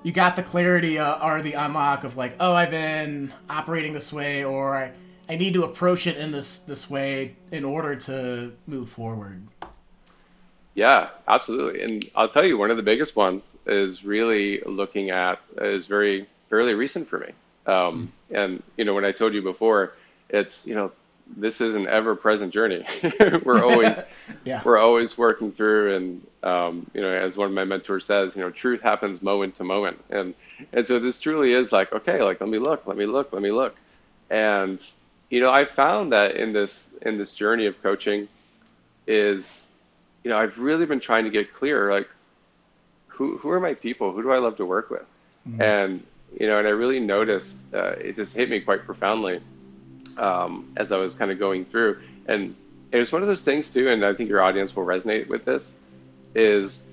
[0.03, 4.13] you got the clarity uh, or the unlock of like, oh, I've been operating this
[4.13, 4.91] way, or
[5.29, 9.47] I, need to approach it in this this way in order to move forward.
[10.73, 11.81] Yeah, absolutely.
[11.81, 16.27] And I'll tell you, one of the biggest ones is really looking at is very
[16.49, 17.29] fairly recent for me.
[17.65, 18.37] Um, mm.
[18.37, 19.93] And you know, when I told you before,
[20.29, 20.91] it's you know
[21.35, 22.85] this is an ever-present journey.
[23.43, 23.97] we're always
[24.45, 24.61] yeah.
[24.63, 28.41] we're always working through, and um, you know, as one of my mentors says, you
[28.41, 30.33] know, truth happens moment to moment, and
[30.73, 33.41] and so this truly is like, okay, like let me look, let me look, let
[33.41, 33.75] me look,
[34.29, 34.79] and
[35.29, 38.27] you know, I found that in this in this journey of coaching,
[39.05, 39.71] is
[40.23, 42.09] you know, I've really been trying to get clear, like
[43.07, 45.05] who who are my people, who do I love to work with,
[45.47, 45.61] mm-hmm.
[45.61, 46.03] and
[46.39, 49.41] you know, and I really noticed uh, it just hit me quite profoundly
[50.17, 52.01] um, as I was kind of going through.
[52.27, 52.55] And
[52.91, 55.45] it was one of those things too, and I think your audience will resonate with
[55.45, 55.77] this,
[56.35, 56.83] is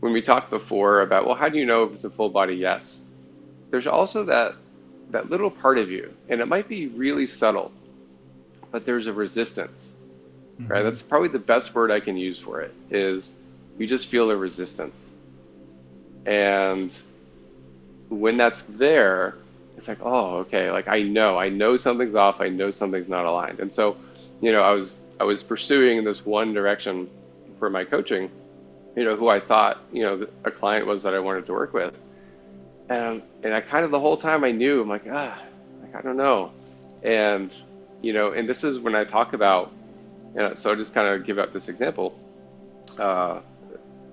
[0.00, 2.54] when we talked before about, well, how do you know if it's a full body
[2.54, 3.04] yes?
[3.70, 4.54] There's also that
[5.10, 7.72] that little part of you, and it might be really subtle,
[8.70, 9.94] but there's a resistance,
[10.60, 10.70] mm-hmm.
[10.70, 10.82] right?
[10.82, 12.74] That's probably the best word I can use for it.
[12.90, 13.34] Is
[13.78, 15.14] you just feel a resistance,
[16.26, 16.92] and
[18.08, 19.36] when that's there,
[19.76, 23.26] it's like, oh, okay, like I know, I know something's off, I know something's not
[23.26, 23.60] aligned.
[23.60, 23.96] And so,
[24.40, 27.08] you know, I was I was pursuing this one direction
[27.58, 28.30] for my coaching,
[28.96, 31.72] you know, who I thought, you know, a client was that I wanted to work
[31.72, 31.94] with.
[32.88, 35.38] And and I kind of the whole time I knew, I'm like, ah,
[35.82, 36.52] like I don't know.
[37.02, 37.52] And
[38.02, 39.72] you know, and this is when I talk about,
[40.34, 42.18] you know, so I'll just kind of give out this example,
[42.98, 43.40] uh,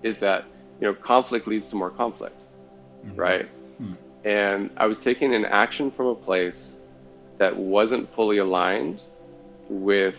[0.02, 0.46] is that,
[0.80, 2.40] you know, conflict leads to more conflict,
[3.06, 3.16] mm-hmm.
[3.16, 3.50] right?
[4.26, 6.80] and I was taking an action from a place
[7.38, 9.02] that wasn't fully aligned
[9.70, 10.16] with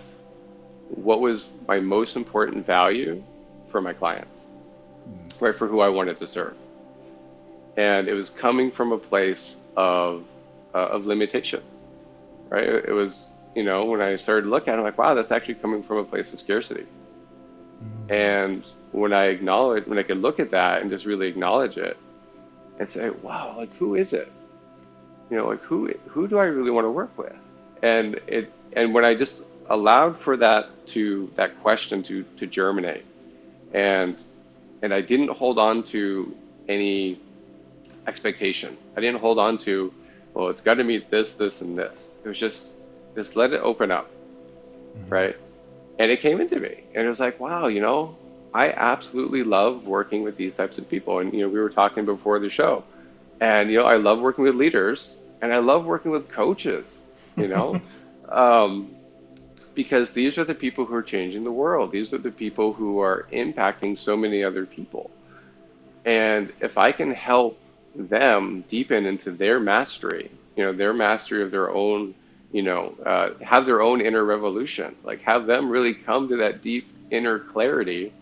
[0.88, 3.22] what was my most important value
[3.68, 4.46] for my clients,
[5.08, 5.40] mm.
[5.40, 5.54] right?
[5.54, 6.56] For who I wanted to serve.
[7.76, 10.24] And it was coming from a place of,
[10.74, 11.62] uh, of limitation,
[12.48, 12.66] right?
[12.66, 15.54] It, was, you know, when I started looking at it, I'm like, wow, that's actually
[15.54, 16.86] coming from a place of scarcity.
[17.82, 18.12] Mm-hmm.
[18.12, 21.98] And when I acknowledge, when I could look at that and just really acknowledge it
[22.78, 24.30] and say, wow, like who is it?
[25.30, 27.34] You know, like who who do I really want to work with?
[27.82, 33.04] And it and when I just allowed for that to that question to to germinate,
[33.72, 34.16] and
[34.82, 36.34] and I didn't hold on to
[36.68, 37.20] any
[38.06, 38.76] expectation.
[38.96, 39.92] I didn't hold on to,
[40.34, 42.18] well, it's got to meet this, this, and this.
[42.24, 42.74] It was just
[43.14, 45.08] just let it open up, mm-hmm.
[45.08, 45.36] right?
[45.98, 48.16] And it came into me, and it was like, wow, you know,
[48.52, 51.20] I absolutely love working with these types of people.
[51.20, 52.84] And you know, we were talking before the show,
[53.40, 57.06] and you know, I love working with leaders, and I love working with coaches.
[57.36, 57.80] You know,
[58.28, 58.94] um,
[59.74, 61.92] because these are the people who are changing the world.
[61.92, 65.10] These are the people who are impacting so many other people.
[66.04, 67.58] And if I can help
[67.96, 72.14] them deepen into their mastery, you know, their mastery of their own
[72.52, 76.62] you know, uh, have their own inner revolution, like have them really come to that
[76.62, 78.12] deep inner clarity,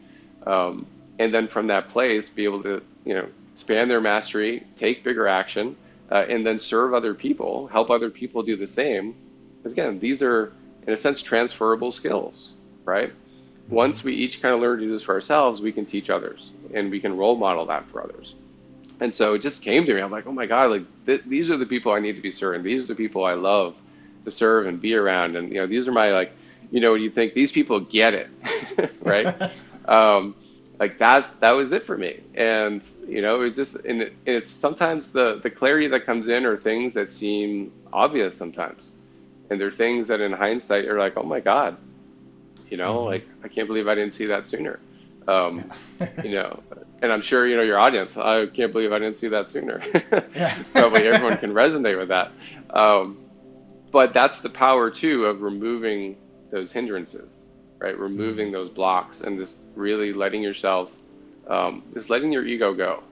[0.47, 0.87] um,
[1.19, 5.29] and then from that place be able to, you know, expand their mastery, take bigger
[5.29, 5.77] action,
[6.11, 9.15] uh, and then serve other people, help other people do the same.
[9.59, 10.53] Because again, these are
[10.87, 13.13] in a sense transferable skills, right?
[13.69, 16.53] Once we each kind of learn to do this for ourselves, we can teach others,
[16.75, 18.35] and we can role model that for others.
[19.01, 20.01] And so it just came to me.
[20.01, 22.31] I'm like, oh my god, like th- these are the people I need to be
[22.31, 22.63] serving.
[22.63, 23.75] These are the people I love
[24.25, 25.37] to serve and be around.
[25.37, 26.33] And you know, these are my like,
[26.71, 28.31] you know, you think these people get it,
[29.03, 29.51] right?
[29.87, 30.35] um,
[30.79, 32.21] like that's that was it for me.
[32.35, 36.07] And you know, it was just, and, it, and it's sometimes the the clarity that
[36.07, 38.93] comes in are things that seem obvious sometimes,
[39.51, 41.77] and they're things that in hindsight you're like, oh my god,
[42.71, 43.07] you know, mm-hmm.
[43.07, 44.81] like I can't believe I didn't see that sooner.
[45.27, 45.71] Um,
[46.23, 46.63] you know,
[47.05, 48.17] and I'm sure you know your audience.
[48.17, 49.79] I can't believe I didn't see that sooner.
[50.73, 52.33] Probably everyone can resonate with that.
[52.71, 53.19] Um,
[53.93, 56.17] but that's the power too of removing
[56.51, 57.97] those hindrances, right?
[57.99, 60.91] Removing those blocks and just really letting yourself,
[61.47, 63.03] um, just letting your ego go,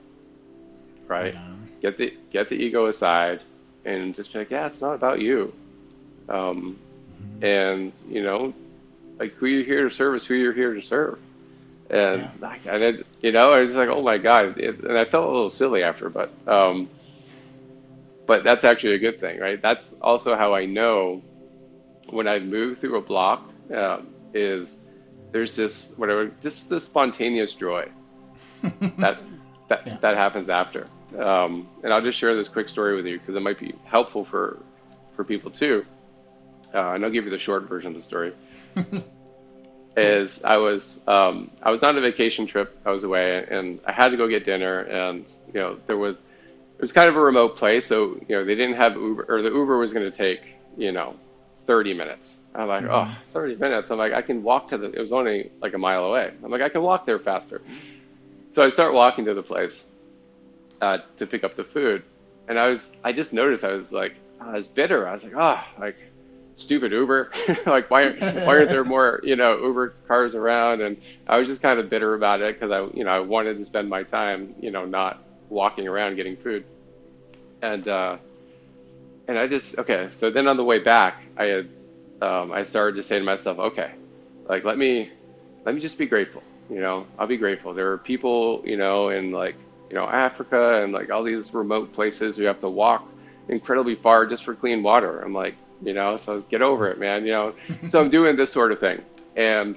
[1.05, 1.35] right?
[1.35, 1.53] Yeah.
[1.83, 3.41] Get the get the ego aside
[3.85, 5.53] and just be like, yeah, it's not about you,
[6.29, 6.79] um,
[7.21, 7.45] mm-hmm.
[7.45, 8.55] and you know,
[9.19, 11.19] like who you're here to serve is who you're here to serve.
[11.93, 12.57] And yeah.
[12.71, 15.31] I did, you know, I was like, oh my god, it, and I felt a
[15.31, 16.89] little silly after, but um,
[18.25, 19.61] but that's actually a good thing, right?
[19.61, 21.21] That's also how I know
[22.09, 24.79] when I move through a block um, is
[25.31, 27.87] there's this whatever, just this spontaneous joy
[28.97, 29.21] that
[29.69, 29.97] that yeah.
[30.01, 30.87] that happens after.
[31.19, 34.25] Um, and I'll just share this quick story with you because it might be helpful
[34.25, 34.57] for
[35.15, 35.85] for people too.
[36.73, 38.33] Uh, and I'll give you the short version of the story.
[39.95, 42.77] is I was um, I was on a vacation trip.
[42.85, 46.17] I was away, and I had to go get dinner, and you know there was
[46.17, 49.41] it was kind of a remote place, so you know they didn't have Uber, or
[49.41, 50.41] the Uber was going to take
[50.77, 51.15] you know
[51.59, 52.39] 30 minutes.
[52.55, 53.11] I'm like, mm-hmm.
[53.11, 53.89] oh, 30 minutes.
[53.89, 54.91] I'm like, I can walk to the.
[54.91, 56.31] It was only like a mile away.
[56.43, 57.61] I'm like, I can walk there faster.
[58.51, 59.83] So I start walking to the place
[60.81, 62.03] uh, to pick up the food,
[62.47, 65.07] and I was, I just noticed I was like, I was bitter.
[65.07, 65.97] I was like, oh, like
[66.55, 67.31] stupid Uber.
[67.65, 70.81] like why why aren't there more you know Uber cars around?
[70.81, 73.57] And I was just kind of bitter about it because I you know I wanted
[73.57, 76.65] to spend my time you know not walking around getting food.
[77.61, 78.17] And uh,
[79.27, 80.09] and I just okay.
[80.11, 81.69] So then on the way back, I had
[82.21, 83.91] um, I started to say to myself, okay,
[84.47, 85.09] like let me
[85.65, 86.43] let me just be grateful.
[86.69, 87.73] You know, I'll be grateful.
[87.73, 89.55] There are people, you know, in like
[89.89, 93.07] you know Africa and like all these remote places who have to walk
[93.49, 95.21] incredibly far just for clean water.
[95.21, 97.25] I'm like, you know, so get over it, man.
[97.25, 97.53] You know,
[97.87, 99.01] so I'm doing this sort of thing,
[99.35, 99.75] and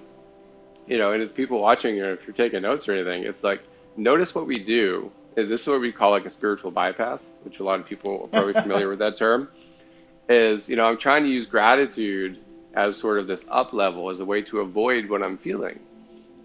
[0.87, 3.63] you know, and if people watching, or if you're taking notes or anything, it's like
[3.97, 7.65] notice what we do is this what we call like a spiritual bypass, which a
[7.65, 9.49] lot of people are probably familiar with that term.
[10.29, 12.39] Is you know I'm trying to use gratitude
[12.75, 15.79] as sort of this up level as a way to avoid what I'm feeling,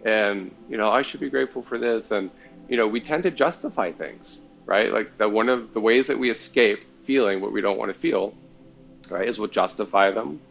[0.05, 2.29] and you know I should be grateful for this, and
[2.67, 4.91] you know we tend to justify things, right?
[4.91, 7.99] Like that one of the ways that we escape feeling what we don't want to
[7.99, 8.33] feel,
[9.11, 10.41] right, is we'll justify them,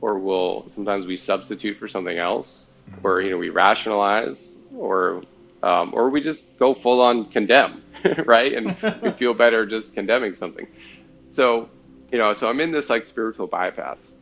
[0.00, 2.68] or we'll sometimes we substitute for something else,
[3.02, 5.22] or you know we rationalize, or
[5.64, 7.82] um, or we just go full on condemn,
[8.26, 8.52] right?
[8.52, 10.66] And we feel better just condemning something.
[11.28, 11.70] So,
[12.12, 14.12] you know, so I'm in this like spiritual bypass,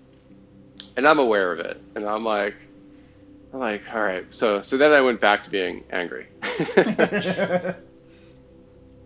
[0.97, 2.55] and I'm aware of it, and I'm like,
[3.53, 4.24] I'm like, all right.
[4.30, 6.28] So, so then I went back to being angry,
[6.76, 7.76] and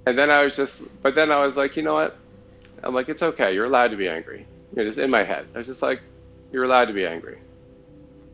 [0.06, 2.18] then I was just, but then I was like, you know what?
[2.82, 3.54] I'm like, it's okay.
[3.54, 4.46] You're allowed to be angry.
[4.76, 6.02] You know, just in my head, I was just like,
[6.52, 7.38] you're allowed to be angry.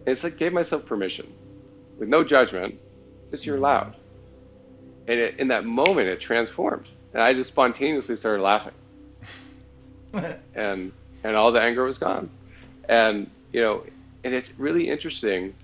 [0.01, 1.32] And it's like gave myself permission,
[1.99, 2.78] with no judgment
[3.30, 3.97] just you're allowed.
[5.09, 8.74] And it, in that moment, it transformed, and I just spontaneously started laughing,
[10.55, 10.93] and
[11.24, 12.30] and all the anger was gone,
[12.88, 13.84] and you know,
[14.22, 15.55] and it's really interesting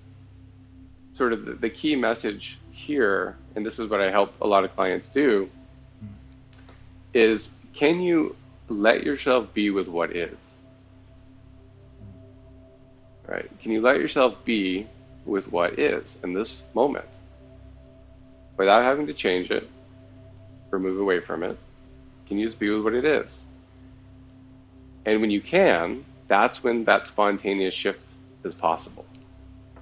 [1.13, 4.65] sort of the, the key message here, and this is what I help a lot
[4.65, 5.49] of clients do,
[5.99, 6.07] hmm.
[7.13, 8.35] is can you
[8.67, 10.58] let yourself be with what is?
[13.29, 13.49] Right?
[13.61, 14.87] Can you let yourself be
[15.23, 17.05] with what is in this moment
[18.57, 19.69] without having to change it
[20.71, 21.57] or move away from it?
[22.27, 23.45] Can you just be with what it is?
[25.05, 28.09] And when you can, that's when that spontaneous shift
[28.43, 29.05] is possible.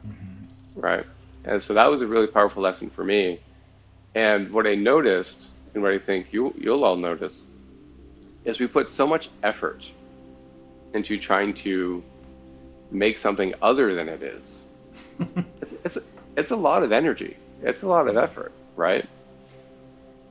[0.05, 0.79] Mm-hmm.
[0.79, 1.05] Right?
[1.45, 3.39] And so that was a really powerful lesson for me.
[4.13, 7.47] And what I noticed, and what I think you, you'll all notice,
[8.43, 9.89] is we put so much effort
[10.93, 12.03] into trying to
[12.91, 14.65] make something other than it is.
[15.83, 15.97] it's,
[16.35, 17.37] it's a lot of energy.
[17.61, 19.07] It's a lot of effort, right?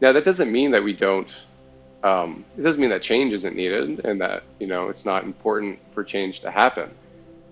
[0.00, 1.30] Now that doesn't mean that we don't
[2.06, 5.78] um, it doesn't mean that change isn't needed and that you know it's not important
[5.92, 6.90] for change to happen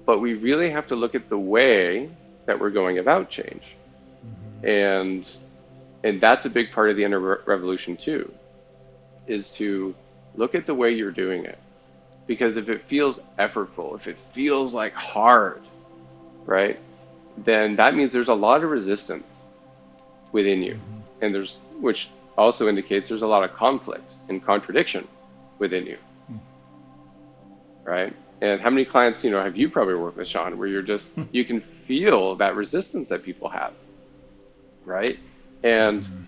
[0.07, 2.09] but we really have to look at the way
[2.47, 3.75] that we're going about change
[4.25, 4.67] mm-hmm.
[4.67, 5.37] and
[6.05, 8.33] and that's a big part of the inner revolution too
[9.27, 9.95] is to
[10.37, 11.59] look at the way you're doing it
[12.27, 15.63] because if it feels effortful if it feels like hard
[16.47, 16.79] right
[17.39, 19.47] then that means there's a lot of resistance
[20.33, 21.25] within you mm-hmm.
[21.25, 25.07] and there's which also indicates there's a lot of conflict and contradiction
[25.59, 25.99] within you.
[26.27, 26.37] Hmm.
[27.85, 28.17] Right?
[28.41, 31.13] And how many clients, you know, have you probably worked with, Shawn, where you're just,
[31.15, 31.23] hmm.
[31.33, 33.73] you can feel that resistance that people have.
[34.85, 35.19] Right?
[35.63, 36.23] And, mm-hmm.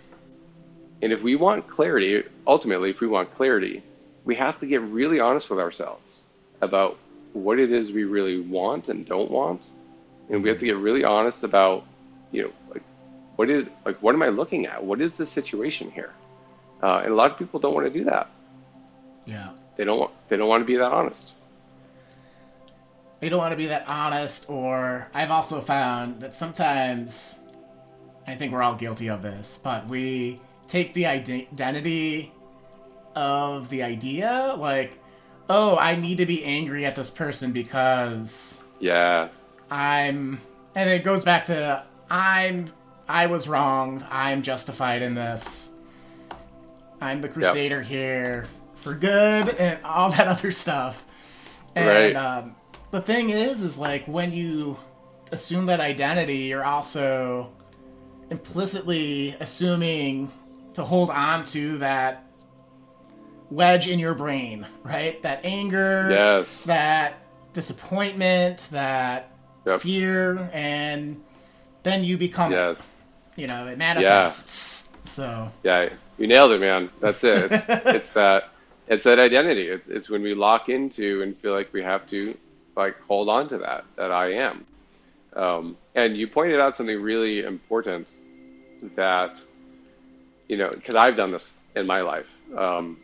[1.02, 3.82] and if we want clarity, ultimately, if we want clarity,
[4.26, 6.24] we have to get really honest with ourselves
[6.60, 6.98] about
[7.32, 9.62] what it is we really want and don't want.
[10.28, 11.84] And we have to get really honest about,
[12.32, 12.82] you know, like
[13.36, 14.84] what is like what am I looking at?
[14.84, 16.12] What is the situation here?
[16.82, 18.28] Uh, and a lot of people don't want to do that.
[19.24, 19.50] Yeah.
[19.76, 20.10] They don't.
[20.28, 21.34] They don't want to be that honest.
[23.20, 24.50] They don't want to be that honest.
[24.50, 27.36] Or I've also found that sometimes,
[28.26, 32.32] I think we're all guilty of this, but we take the identity
[33.16, 34.98] of the idea, like,
[35.48, 38.60] oh, I need to be angry at this person because.
[38.78, 39.30] Yeah.
[39.70, 40.40] I'm,
[40.76, 42.70] and it goes back to I'm
[43.08, 44.04] I was wrong.
[44.10, 45.70] I'm justified in this.
[47.00, 47.86] I'm the crusader yep.
[47.86, 51.04] here for good and all that other stuff.
[51.74, 52.16] And right.
[52.16, 52.56] um,
[52.90, 54.76] the thing is, is like when you
[55.30, 57.52] assume that identity, you're also
[58.30, 60.30] implicitly assuming
[60.74, 62.25] to hold on to that
[63.50, 65.20] wedge in your brain, right?
[65.22, 66.62] That anger, yes.
[66.62, 67.20] that
[67.52, 69.30] disappointment, that
[69.66, 69.80] yep.
[69.80, 71.20] fear, and
[71.82, 72.80] then you become yes
[73.36, 74.84] you know, it manifests.
[74.84, 75.00] Yeah.
[75.04, 75.88] So yeah,
[76.18, 76.90] you nailed it, man.
[77.00, 77.52] That's it.
[77.52, 78.48] It's, it's that
[78.88, 79.68] it's that identity.
[79.68, 82.36] It's, it's when we lock into and feel like we have to
[82.76, 84.66] like hold on to that that I am.
[85.34, 88.08] Um, and you pointed out something really important
[88.96, 89.40] that
[90.48, 92.26] you know because I've done this in my life,
[92.56, 92.98] um,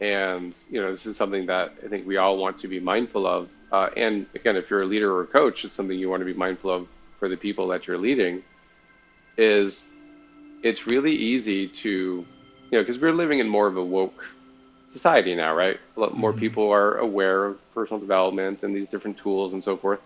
[0.00, 3.26] and you know this is something that I think we all want to be mindful
[3.26, 3.48] of.
[3.72, 6.26] Uh, and again, if you're a leader or a coach, it's something you want to
[6.26, 6.88] be mindful of
[7.18, 8.42] for the people that you're leading
[9.36, 9.86] is
[10.62, 12.26] it's really easy to, you
[12.72, 14.24] know, because we're living in more of a woke
[14.92, 15.78] society now, right?
[15.96, 16.40] A lot more mm-hmm.
[16.40, 20.00] people are aware of personal development and these different tools and so forth.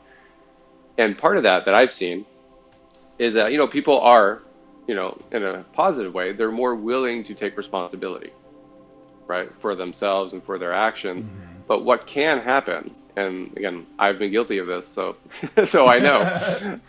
[0.99, 2.27] And part of that that I've seen
[3.19, 4.43] is that, you know, people are,
[4.87, 8.31] you know, in a positive way, they're more willing to take responsibility,
[9.27, 11.31] right, for themselves and for their actions.
[11.31, 11.41] Mm-hmm.
[11.67, 15.17] But what can happen, and again, I've been guilty of this, so
[15.65, 16.81] so I know.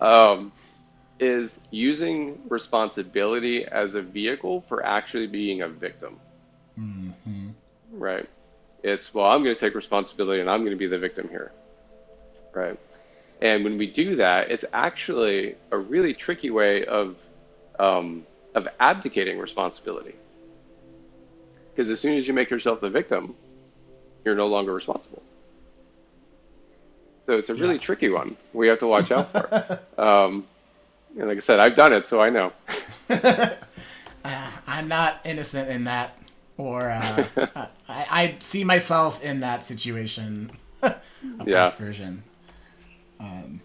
[0.00, 0.52] um,
[1.22, 6.18] is using responsibility as a vehicle for actually being a victim.
[6.78, 7.50] Mm-hmm.
[7.92, 8.28] Right?
[8.82, 11.52] It's, well, I'm going to take responsibility and I'm going to be the victim here.
[12.52, 12.78] Right?
[13.40, 17.16] And when we do that, it's actually a really tricky way of,
[17.78, 20.16] um, of abdicating responsibility.
[21.74, 23.34] Because as soon as you make yourself the victim,
[24.24, 25.22] you're no longer responsible.
[27.26, 27.80] So it's a really yeah.
[27.80, 29.80] tricky one we have to watch out for.
[30.02, 30.46] Um,
[31.18, 32.52] and like I said, I've done it, so I know.
[33.10, 36.18] uh, I'm not innocent in that,
[36.56, 37.26] or uh,
[37.88, 40.50] I, I, see myself in that situation.
[41.44, 41.70] yeah.
[41.70, 42.24] Version.
[43.20, 43.60] Um,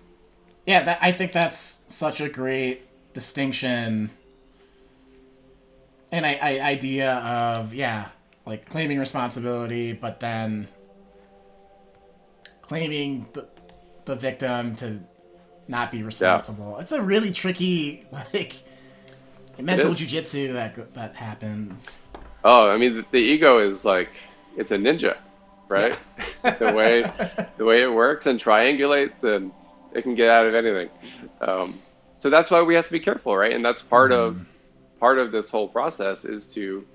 [0.66, 2.84] yeah, that, I think that's such a great
[3.14, 4.12] distinction
[6.12, 8.10] and I, I, idea of yeah,
[8.46, 10.68] like claiming responsibility, but then
[12.62, 13.48] claiming the,
[14.06, 15.00] the victim to
[15.68, 16.74] not be responsible.
[16.76, 16.82] Yeah.
[16.82, 18.56] It's a really tricky like
[19.60, 22.00] mental jujitsu that that happens.
[22.44, 24.10] Oh, I mean the, the, ego is like
[24.56, 25.18] it's a ninja,
[25.68, 25.98] right?
[26.44, 26.52] Yeah.
[26.60, 27.02] the way
[27.58, 29.52] the way it works and triangulates and
[29.94, 30.90] it can get out of anything.
[31.42, 31.80] Um,
[32.18, 33.54] so that's why we have to be careful, right?
[33.54, 34.40] And that's part of
[35.00, 36.86] part of this whole process is to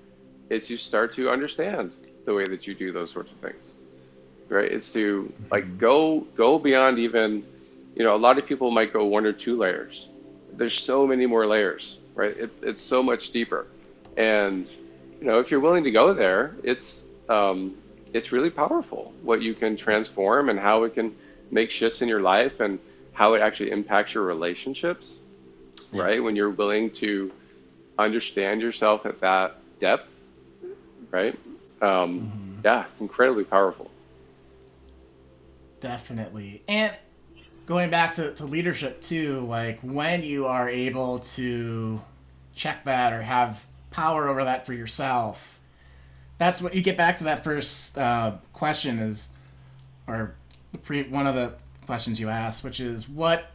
[0.49, 1.93] is you start to understand
[2.25, 3.75] the way that you do those sorts of things,
[4.49, 4.71] right?
[4.71, 7.43] It's to like go go beyond even,
[7.95, 10.09] you know, a lot of people might go one or two layers.
[10.53, 12.35] There's so many more layers, right?
[12.37, 13.67] It, it's so much deeper,
[14.17, 14.67] and
[15.19, 17.75] you know, if you're willing to go there, it's um,
[18.13, 21.15] it's really powerful what you can transform and how it can
[21.51, 22.79] make shifts in your life and
[23.13, 25.17] how it actually impacts your relationships,
[25.91, 26.03] yeah.
[26.03, 26.23] right?
[26.23, 27.31] When you're willing to
[27.97, 30.25] understand yourself at that depth,
[31.11, 31.35] right?
[31.81, 32.59] Um, mm-hmm.
[32.63, 33.89] Yeah, it's incredibly powerful.
[35.79, 36.63] Definitely.
[36.67, 36.93] And
[37.65, 42.01] going back to, to leadership too, like when you are able to
[42.55, 45.59] check that or have power over that for yourself,
[46.37, 49.29] that's what you get back to that first uh, question is,
[50.07, 50.35] or
[50.83, 51.53] pre, one of the
[51.85, 53.51] questions you asked, which is what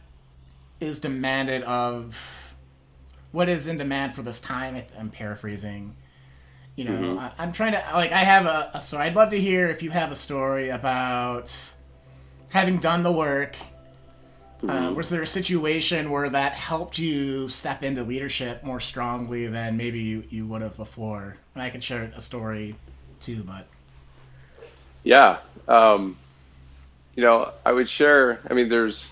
[0.79, 2.48] is demanded of,
[3.31, 4.81] what is in demand for this time?
[4.97, 5.95] I'm paraphrasing.
[6.75, 7.41] You know, mm-hmm.
[7.41, 9.03] I, am trying to like I have a, a story.
[9.03, 11.53] I'd love to hear if you have a story about
[12.49, 13.55] having done the work.
[14.61, 14.85] Uh, mm-hmm.
[14.87, 19.77] Uh, was there a situation where that helped you step into leadership more strongly than
[19.77, 21.37] maybe you, you would have before?
[21.53, 22.75] And I can share a story
[23.21, 23.67] too, but
[25.03, 26.17] yeah, um,
[27.15, 28.39] you know, I would share.
[28.49, 29.07] I mean, there's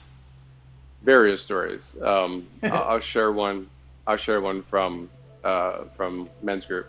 [1.04, 1.96] various stories.
[2.02, 3.70] Um, I'll, I'll, share one.
[4.08, 5.10] I'll share one from
[5.44, 6.88] uh, from men's group.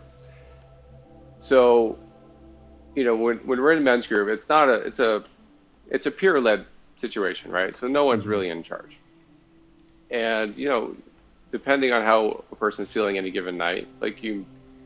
[1.41, 1.97] So,
[2.95, 5.23] you know, when when we're in men's group, it's not a it's a
[5.89, 6.65] it's a peer led
[6.95, 7.75] situation, right?
[7.75, 8.29] So no one's mm-hmm.
[8.29, 8.97] really in charge.
[10.09, 10.95] And you know,
[11.51, 14.45] depending on how a person's feeling any given night, like you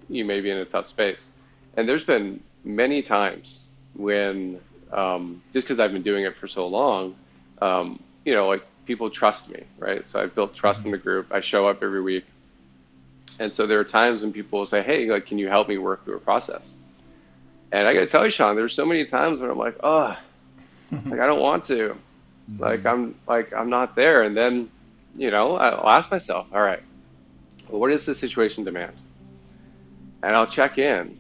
[0.10, 1.30] you may be in a tough space.
[1.78, 4.60] And there's been many times when
[4.92, 7.16] um, just because I've been doing it for so long,
[7.62, 10.08] um, you know, like people trust me, right?
[10.10, 11.04] So I've built trust in the mm-hmm.
[11.04, 11.28] group.
[11.32, 12.26] I show up every week.
[13.40, 15.78] And so there are times when people will say, hey, like, can you help me
[15.78, 16.76] work through a process?
[17.72, 20.16] And I got to tell you, Shawn, there's so many times when I'm like, oh,
[20.92, 22.62] like I don't want to, mm-hmm.
[22.62, 24.22] like I'm like I'm not there.
[24.22, 24.70] And then,
[25.18, 26.84] you know, I'll ask myself, all right,
[27.68, 28.96] well, what does the situation demand?
[30.22, 31.18] And I'll check in,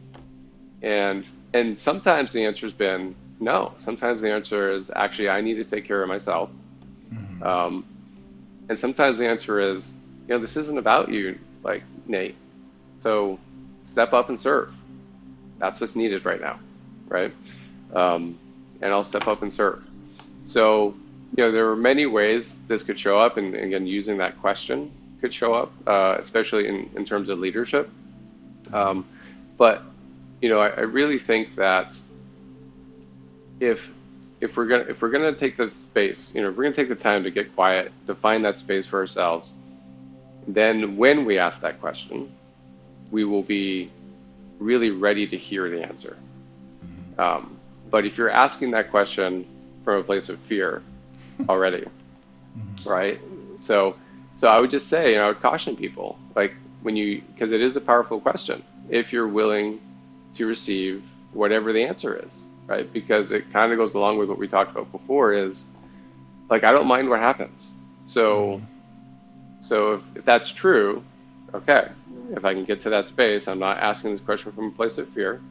[0.83, 3.73] and and sometimes the answer's been, no.
[3.79, 6.49] Sometimes the answer is actually I need to take care of myself.
[7.43, 7.85] Um,
[8.69, 12.35] and sometimes the answer is, you know, this isn't about you, like Nate.
[12.97, 13.37] So
[13.85, 14.73] step up and serve.
[15.59, 16.59] That's what's needed right now,
[17.07, 17.33] right?
[17.93, 18.39] Um,
[18.81, 19.83] and I'll step up and serve.
[20.45, 20.95] So,
[21.35, 24.91] you know, there are many ways this could show up, and again, using that question
[25.21, 27.89] could show up, uh, especially in, in terms of leadership.
[28.71, 29.05] Um,
[29.57, 29.83] but,
[30.41, 31.97] you know, I, I really think that
[33.59, 33.89] if
[34.43, 36.89] if we're gonna if we're gonna take the space, you know, if we're gonna take
[36.89, 39.53] the time to get quiet, to find that space for ourselves,
[40.47, 42.29] then when we ask that question,
[43.09, 43.89] we will be
[44.59, 46.17] really ready to hear the answer.
[46.85, 47.21] Mm-hmm.
[47.21, 47.57] Um,
[47.89, 49.47] but if you're asking that question
[49.85, 50.83] from a place of fear
[51.49, 52.89] already, mm-hmm.
[52.89, 53.21] right?
[53.59, 53.95] So,
[54.35, 57.53] so I would just say, you know, I would caution people, like when you, because
[57.53, 58.61] it is a powerful question.
[58.89, 59.79] If you're willing
[60.35, 62.91] to receive whatever the answer is, right?
[62.91, 65.69] Because it kind of goes along with what we talked about before is
[66.49, 67.73] like I don't mind what happens.
[68.05, 68.65] So mm-hmm.
[69.61, 71.03] so if, if that's true,
[71.53, 71.89] okay.
[72.31, 74.97] If I can get to that space, I'm not asking this question from a place
[74.97, 75.41] of fear,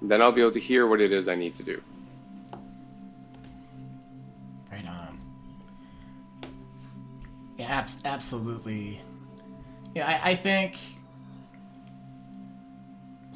[0.00, 1.80] then I'll be able to hear what it is I need to do.
[4.70, 5.18] Right on.
[7.58, 9.00] Yeah, abs- absolutely.
[9.94, 10.76] Yeah, I, I think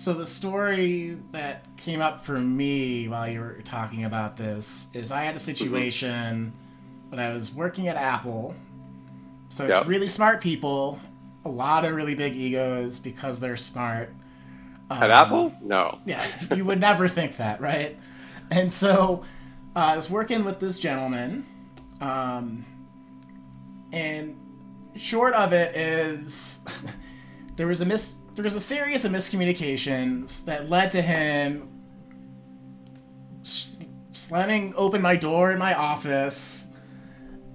[0.08, 5.12] so the story that came up for me while you were talking about this is
[5.12, 6.50] I had a situation
[7.10, 8.54] when I was working at Apple.
[9.50, 9.86] So it's yep.
[9.86, 10.98] really smart people,
[11.44, 14.14] a lot of really big egos because they're smart.
[14.88, 15.52] Um, at Apple?
[15.60, 15.98] No.
[16.06, 17.94] Yeah, you would never think that, right?
[18.50, 19.26] And so
[19.76, 21.44] uh, I was working with this gentleman,
[22.00, 22.64] um,
[23.92, 24.38] and
[24.96, 26.60] short of it is
[27.56, 31.68] there was a mis there was a series of miscommunications that led to him
[34.12, 36.68] slamming open my door in my office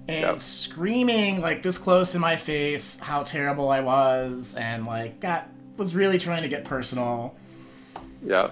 [0.08, 0.40] and yep.
[0.42, 5.94] screaming like this close in my face how terrible I was and like got was
[5.94, 7.34] really trying to get personal.
[8.22, 8.50] Yeah.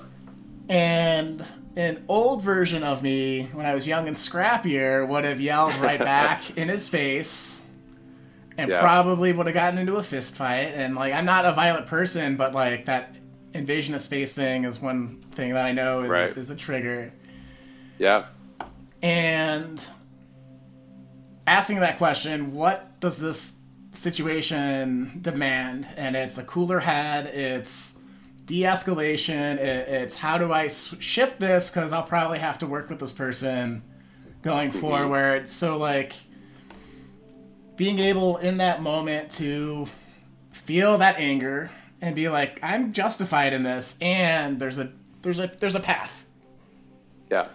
[0.70, 1.44] And
[1.76, 6.00] an old version of me when I was young and scrappier would have yelled right
[6.14, 7.61] back in his face
[8.56, 8.80] and yeah.
[8.80, 10.72] probably would have gotten into a fist fight.
[10.74, 13.16] And like, I'm not a violent person, but like that
[13.54, 16.36] invasion of space thing is one thing that I know is, right.
[16.36, 17.12] is a trigger.
[17.98, 18.26] Yeah.
[19.02, 19.84] And
[21.46, 23.56] asking that question, what does this
[23.92, 27.26] situation demand, and it's a cooler head.
[27.26, 27.96] It's
[28.46, 29.56] de-escalation.
[29.56, 33.12] It, it's how do I shift this because I'll probably have to work with this
[33.12, 33.82] person
[34.42, 34.80] going mm-hmm.
[34.80, 35.48] forward.
[35.48, 36.14] So like
[37.76, 39.88] being able in that moment to
[40.52, 41.70] feel that anger
[42.00, 44.92] and be like, I'm justified in this, and there's a
[45.22, 46.26] there's a there's a path.
[47.30, 47.48] Yeah.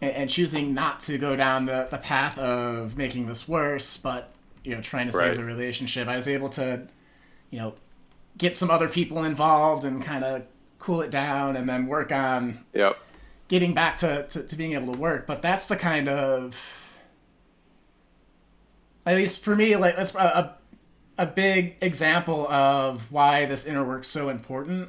[0.00, 4.32] And, and choosing not to go down the, the path of making this worse, but
[4.64, 5.28] you know, trying to right.
[5.28, 6.08] save the relationship.
[6.08, 6.86] I was able to,
[7.50, 7.74] you know,
[8.36, 10.42] get some other people involved and kind of
[10.78, 12.98] cool it down and then work on yep.
[13.48, 15.26] getting back to, to, to being able to work.
[15.26, 16.79] But that's the kind of
[19.06, 20.56] at least for me, like that's a,
[21.18, 24.88] a big example of why this inner work's so important.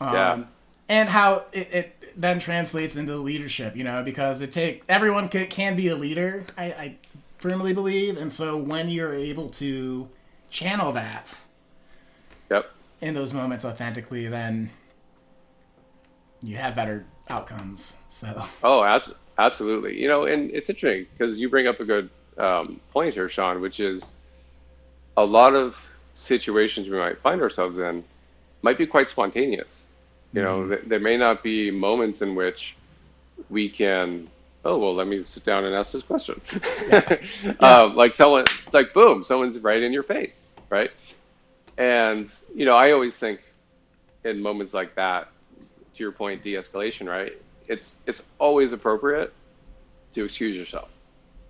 [0.00, 0.44] Um, yeah.
[0.88, 5.46] And how it, it then translates into leadership, you know, because it take everyone can,
[5.46, 6.44] can be a leader.
[6.56, 6.96] I, I
[7.38, 10.08] firmly believe, and so when you're able to
[10.50, 11.34] channel that,
[12.50, 12.70] yep,
[13.00, 14.70] in those moments authentically, then
[16.42, 17.96] you have better outcomes.
[18.10, 18.44] So.
[18.62, 20.00] Oh, ab- absolutely.
[20.00, 23.60] You know, and it's interesting because you bring up a good um, point here, Shawn,
[23.60, 24.12] which is
[25.16, 25.76] a lot of
[26.14, 28.04] situations we might find ourselves in
[28.62, 29.88] might be quite spontaneous.
[30.32, 30.70] You know, mm-hmm.
[30.70, 32.76] th- there may not be moments in which
[33.50, 34.28] we can,
[34.64, 36.40] oh, well, let me sit down and ask this question.
[36.88, 37.16] Yeah.
[37.42, 37.52] yeah.
[37.60, 40.90] Um, like someone, it's like, boom, someone's right in your face, right?
[41.76, 43.40] And, you know, I always think
[44.24, 45.28] in moments like that,
[45.94, 47.32] to your point, de-escalation, right?
[47.68, 49.32] It's, it's always appropriate
[50.14, 50.88] to excuse yourself.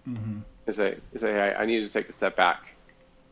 [0.08, 2.68] Mm-hmm and say, say, hey, I need to take a step back.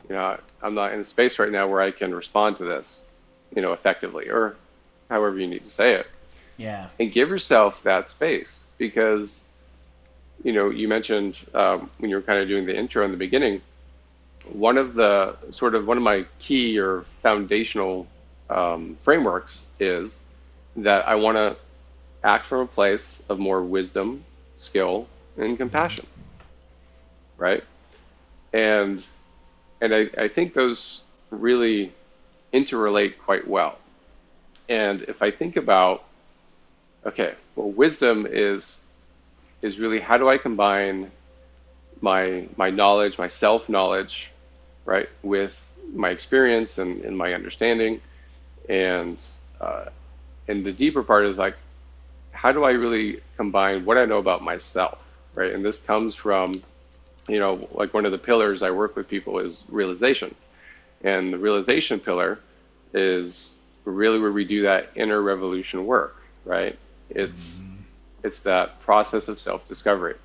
[0.08, 3.06] You know, I'm not in a space right now where I can respond to this,
[3.54, 4.56] you know, effectively, or
[5.08, 6.06] however you need to say it.
[6.56, 6.88] Yeah.
[6.98, 9.42] And give yourself that space because,
[10.42, 13.16] you know, you mentioned um, when you were kind of doing the intro in the
[13.16, 13.62] beginning,
[14.52, 18.06] one of the sort of one of my key or foundational
[18.48, 20.22] um, frameworks is
[20.76, 21.56] that I want to
[22.24, 24.24] act from a place of more wisdom,
[24.56, 25.06] skill,
[25.36, 26.06] and compassion
[27.40, 27.64] right?
[28.52, 29.02] And
[29.80, 31.92] and I, I think those really
[32.52, 33.78] interrelate quite well.
[34.68, 36.04] And if I think about,
[37.06, 38.80] okay, well, wisdom is
[39.62, 41.10] is really how do I combine
[42.00, 44.30] my my knowledge, my self knowledge,
[44.84, 48.00] right, with my experience and, and my understanding,
[48.68, 49.18] and
[49.60, 49.86] uh,
[50.46, 51.56] and the deeper part is like,
[52.32, 54.98] how do I really combine what I know about myself,
[55.34, 55.52] right?
[55.52, 56.52] And this comes from
[57.28, 60.34] you know, like one of the pillars I work with people is realization.
[61.02, 62.40] And the realization pillar
[62.92, 66.78] is really where we do that inner revolution work, right?
[67.08, 67.76] It's mm-hmm.
[68.24, 70.16] it's that process of self-discovery.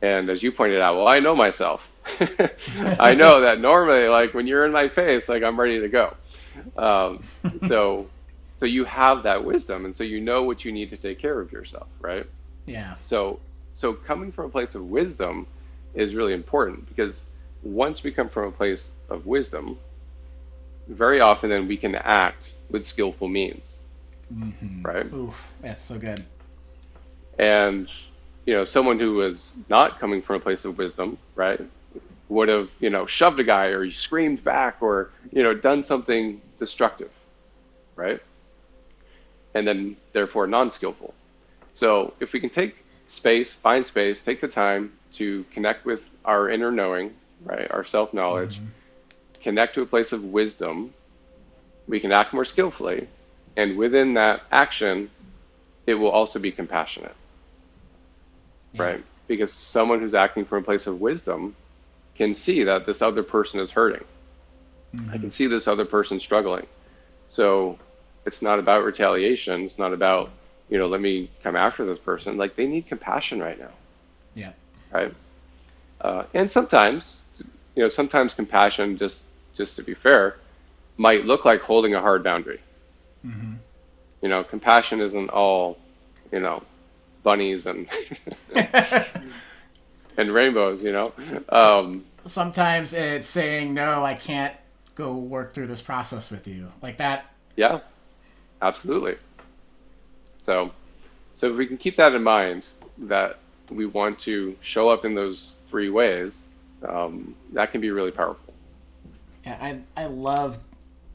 [0.00, 1.90] And as you pointed out, well, I know myself.
[3.00, 6.16] I know that normally, like when you're in my face, like I'm ready to go.
[6.76, 7.22] Um,
[7.66, 8.06] so,
[8.56, 11.40] so you have that wisdom, and so you know what you need to take care
[11.40, 12.26] of yourself, right?
[12.66, 12.94] Yeah.
[13.02, 13.40] So,
[13.72, 15.46] so coming from a place of wisdom,
[15.94, 17.26] is really important because
[17.62, 19.78] once we come from a place of wisdom,
[20.88, 23.82] very often then we can act with skillful means.
[24.32, 24.82] Mm-hmm.
[24.82, 25.12] Right?
[25.12, 26.22] Oof, that's so good.
[27.38, 27.90] And,
[28.46, 31.60] you know, someone who was not coming from a place of wisdom, right,
[32.28, 36.40] would have, you know, shoved a guy or screamed back or, you know, done something
[36.58, 37.10] destructive,
[37.96, 38.20] right?
[39.54, 41.14] And then therefore non skillful.
[41.72, 42.76] So if we can take
[43.08, 48.14] space, find space, take the time, to connect with our inner knowing, right, our self
[48.14, 49.42] knowledge, mm-hmm.
[49.42, 50.94] connect to a place of wisdom,
[51.88, 53.08] we can act more skillfully.
[53.56, 55.10] And within that action,
[55.86, 57.16] it will also be compassionate,
[58.74, 58.82] yeah.
[58.82, 59.04] right?
[59.26, 61.56] Because someone who's acting from a place of wisdom
[62.14, 64.04] can see that this other person is hurting.
[64.94, 65.10] Mm-hmm.
[65.10, 66.66] I can see this other person struggling.
[67.30, 67.78] So
[68.26, 69.62] it's not about retaliation.
[69.62, 70.30] It's not about,
[70.68, 72.36] you know, let me come after this person.
[72.36, 73.72] Like they need compassion right now.
[74.34, 74.52] Yeah
[74.90, 75.14] right?
[76.00, 77.22] Uh, and sometimes,
[77.74, 80.36] you know, sometimes compassion, just just to be fair,
[80.96, 82.60] might look like holding a hard boundary.
[83.26, 83.54] Mm-hmm.
[84.22, 85.78] You know, compassion isn't all,
[86.32, 86.62] you know,
[87.22, 87.88] bunnies and
[90.16, 90.82] and rainbows.
[90.82, 91.12] You know,
[91.48, 94.54] um, sometimes it's saying no, I can't
[94.94, 97.32] go work through this process with you like that.
[97.56, 97.80] Yeah,
[98.62, 99.16] absolutely.
[100.48, 100.70] So,
[101.34, 103.38] so if we can keep that in mind, that
[103.68, 106.48] we want to show up in those three ways,
[106.88, 108.54] um, that can be really powerful.
[109.44, 110.64] Yeah, I I love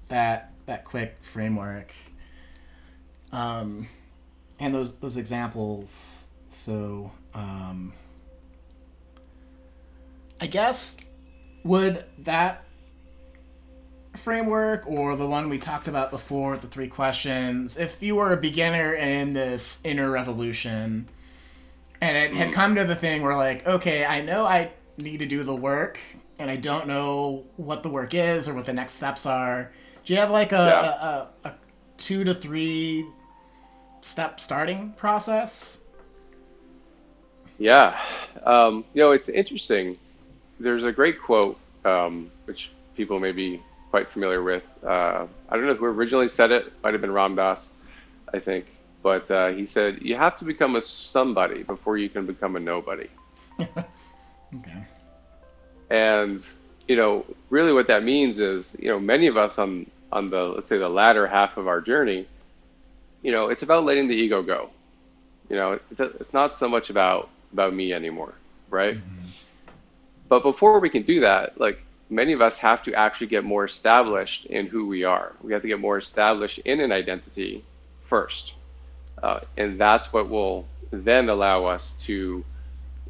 [0.09, 1.91] that that quick framework.
[3.31, 3.88] Um,
[4.59, 6.27] and those those examples.
[6.49, 7.91] So um,
[10.39, 10.95] I guess
[11.63, 12.65] would that
[14.16, 18.38] framework or the one we talked about before, the three questions, if you were a
[18.38, 21.07] beginner in this inner revolution
[22.01, 25.28] and it had come to the thing where, like, okay, I know I need to
[25.28, 25.99] do the work
[26.38, 29.72] and I don't know what the work is or what the next steps are,
[30.03, 30.82] do you have like a, Yeah.
[30.82, 31.53] a, a, a
[31.97, 33.05] two to three
[34.01, 35.80] step starting process?
[37.57, 37.99] Yeah.
[38.45, 39.97] Um, you know, it's interesting.
[40.59, 43.61] There's a great quote, um, which people may be
[43.94, 44.68] quite familiar with.
[44.84, 47.70] Uh, I don't know who originally said it, might have been Ram Dass,
[48.34, 48.66] I think.
[49.04, 52.60] But uh, he said, You have to become a somebody before you can become a
[52.60, 53.08] nobody.
[54.56, 54.84] Okay.
[55.89, 56.44] And,
[56.88, 60.44] you know, really what that means is, you know, many of us on, on the,
[60.44, 62.28] let's say, the latter half of our journey,
[63.24, 64.70] you know, it's about letting the ego go.
[65.50, 65.82] You know, it,
[66.20, 68.36] it's not so much about, about me anymore,
[68.70, 68.96] right?
[70.30, 71.82] But before we can do that, like
[72.14, 75.34] many of us have to actually get more established in who we are.
[75.41, 77.64] We have to get more established in an identity
[78.01, 78.53] first.
[79.22, 82.43] Uh, and that's what will then allow us to,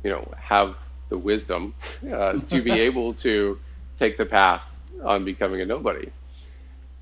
[0.03, 0.75] you know, have
[1.09, 1.73] the wisdom
[2.11, 3.59] uh, to be able to
[3.97, 4.63] take the path
[5.03, 6.09] on becoming a nobody.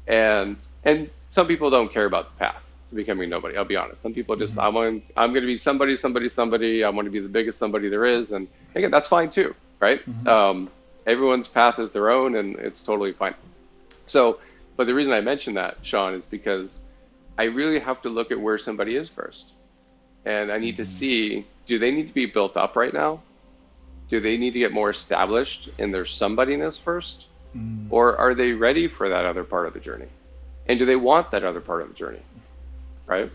[0.07, 3.57] And and some people don't care about the path to becoming nobody.
[3.57, 4.01] I'll be honest.
[4.01, 6.83] Some people just I want I'm going to be somebody, somebody, somebody.
[6.83, 10.01] I want to be the biggest somebody there is, and again, that's fine too, right?
[10.27, 10.69] Um,
[11.11, 13.35] everyone's path is their own, and it's totally fine.
[14.07, 14.39] So,
[14.77, 16.79] but the reason I mention that, Shawn, is because
[17.37, 19.51] I really have to look at where somebody is first,
[20.25, 20.91] and I need to mm-hmm.
[20.91, 23.21] see do they need to be built up right now?
[24.09, 27.25] Do they need to get more established in their somebodyness first?
[27.55, 27.87] Mm.
[27.89, 30.07] Or are they ready for that other part of the journey?
[30.67, 32.21] And do they want that other part of the journey?
[33.05, 33.31] Right?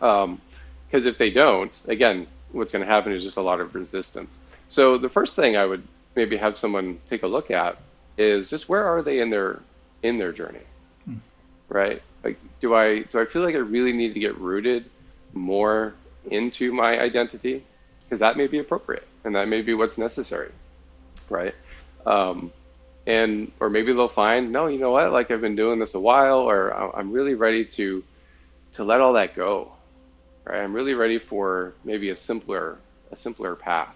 [0.00, 0.40] Um,
[0.86, 4.44] because if they don't, again, what's going to happen is just a lot of resistance.
[4.68, 5.82] So the first thing I would
[6.16, 7.78] maybe have someone take a look at
[8.16, 9.60] is just where are they in their
[10.02, 10.62] in their journey?
[11.68, 12.02] Right?
[12.22, 14.90] Like do I do I feel like I really need to get rooted
[15.32, 15.94] more
[16.30, 17.64] into my identity?
[18.04, 20.52] Because that may be appropriate and that may be what's necessary.
[21.28, 21.54] Right?
[22.06, 22.52] Um,
[23.06, 26.00] and or maybe they'll find no you know what like i've been doing this a
[26.00, 28.02] while or i'm really ready to
[28.72, 29.70] to let all that go
[30.44, 32.78] right i'm really ready for maybe a simpler
[33.12, 33.94] a simpler path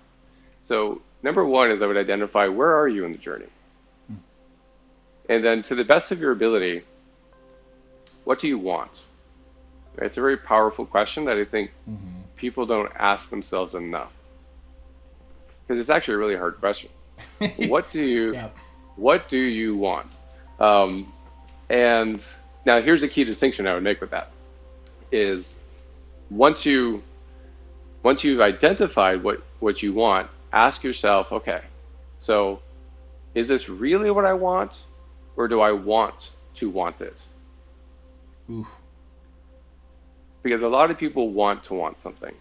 [0.65, 3.47] so number one is i would identify where are you in the journey.
[5.31, 6.85] And then to the best of your ability
[8.25, 9.05] what do you want?
[9.97, 11.71] It's a very powerful question that i think
[12.37, 14.13] people don't ask themselves enough.
[15.67, 16.91] Because it's actually a really hard question.
[17.69, 18.49] What do you Yeah.
[18.97, 20.11] what do you want?
[20.61, 21.13] Um,
[21.69, 22.25] and
[22.65, 24.31] now here's a key distinction I would make with that
[25.13, 25.61] is
[26.31, 27.03] once you
[28.03, 31.63] once you've identified what what you want, ask yourself, okay,
[32.19, 32.61] so
[33.35, 34.73] is this really what I want,
[35.37, 37.21] or do I want to want it?
[38.51, 38.69] Oof.
[40.43, 42.35] Because a lot of people want to want something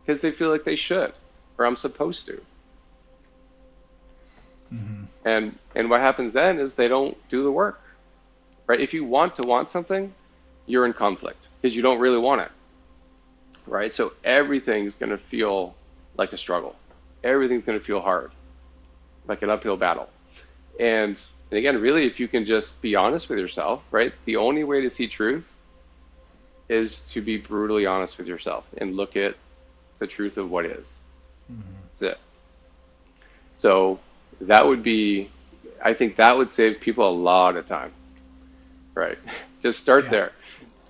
[0.00, 1.12] because they feel like they should
[1.60, 2.40] or I'm supposed to.
[4.72, 5.04] Mm-hmm.
[5.24, 7.80] And and what happens then is they don't do the work.
[8.66, 8.80] Right?
[8.80, 10.12] If you want to want something,
[10.66, 12.50] you're in conflict because you don't really want it.
[13.66, 13.92] Right?
[13.92, 15.74] So everything's going to feel
[16.16, 16.76] like a struggle.
[17.24, 18.32] Everything's going to feel hard.
[19.26, 20.08] Like an uphill battle.
[20.78, 21.18] And
[21.50, 24.12] and again, really if you can just be honest with yourself, right?
[24.24, 25.46] The only way to see truth
[26.68, 29.34] is to be brutally honest with yourself and look at
[29.98, 31.02] the truth of what is.
[31.50, 31.74] Mm-hmm.
[31.88, 32.18] That's it.
[33.56, 34.00] So
[34.40, 35.30] that would be,
[35.82, 37.92] I think that would save people a lot of time.
[38.94, 39.18] Right.
[39.62, 40.10] Just start Yeah.
[40.10, 40.32] there.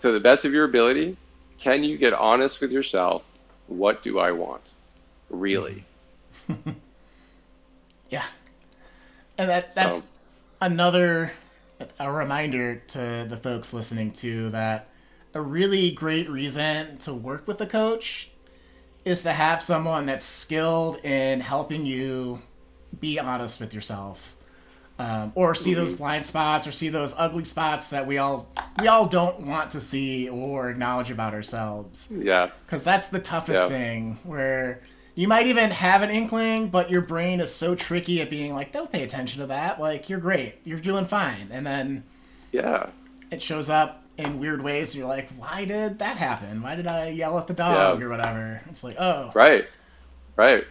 [0.00, 1.16] To the best of your ability,
[1.58, 3.22] can you get honest with yourself?
[3.66, 4.62] What do I want?
[5.30, 5.84] Really?
[5.84, 5.89] Mm-hmm.
[8.10, 8.24] Yeah.
[9.38, 10.08] And that that's So-
[10.60, 11.32] another
[11.98, 14.88] a reminder to the folks listening to that
[15.32, 18.30] a really great reason to work with a coach
[19.04, 22.42] is to have someone that's skilled in helping you
[22.98, 24.36] be honest with yourself.
[24.98, 28.46] Um, or see those blind spots or see those ugly spots that we all
[28.82, 32.50] we all don't want to see or acknowledge about ourselves Yeah.
[32.66, 33.68] because that's the toughest Yeah.
[33.68, 34.82] thing where
[35.14, 38.72] you might even have an inkling but your brain is so tricky at being like
[38.72, 42.02] don't pay attention to that like you're great you're doing fine and then
[42.52, 42.90] Yeah.
[43.30, 46.86] it shows up in weird ways and you're like why did that happen why did
[46.86, 48.06] i yell at the dog Yeah.
[48.06, 49.66] or whatever it's like oh Right.
[50.36, 50.64] Right.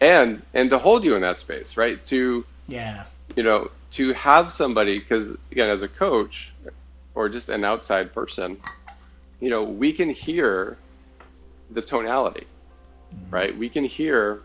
[0.00, 2.04] And and to hold you in that space, right?
[2.06, 3.04] To yeah
[3.36, 6.52] you know, to have somebody, because again, as a coach
[7.14, 8.58] or just an outside person,
[9.40, 10.76] you know, we can hear
[11.70, 12.46] the tonality,
[13.30, 13.56] right?
[13.56, 14.42] We can hear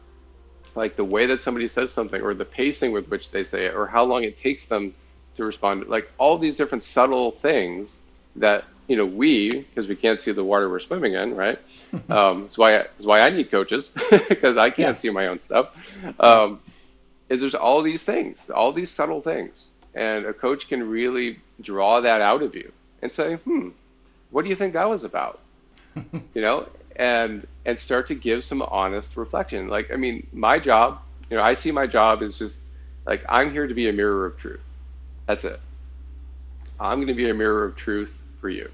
[0.75, 3.75] like the way that somebody says something or the pacing with which they say it
[3.75, 4.93] or how long it takes them
[5.35, 5.87] to respond.
[5.87, 8.01] Like all these different subtle things
[8.35, 11.59] that you know we because we can't see the water we're swimming in right?
[12.09, 13.93] Um that's why that's why i need coaches
[14.29, 14.99] because i can't yeah.
[14.99, 15.67] see my own stuff.
[16.19, 16.59] Um
[17.29, 22.01] is there's all these things all these subtle things and a coach can really draw
[22.01, 23.69] that out of you and say hmm
[24.31, 25.39] what do you think that was about?
[26.33, 26.67] You know?
[26.95, 30.99] And and start to give some honest reflection like i mean my job
[31.29, 32.61] you know i see my job is just
[33.05, 34.61] like i'm here to be a mirror of truth
[35.27, 35.59] that's it
[36.79, 38.69] i'm going to be a mirror of truth for you.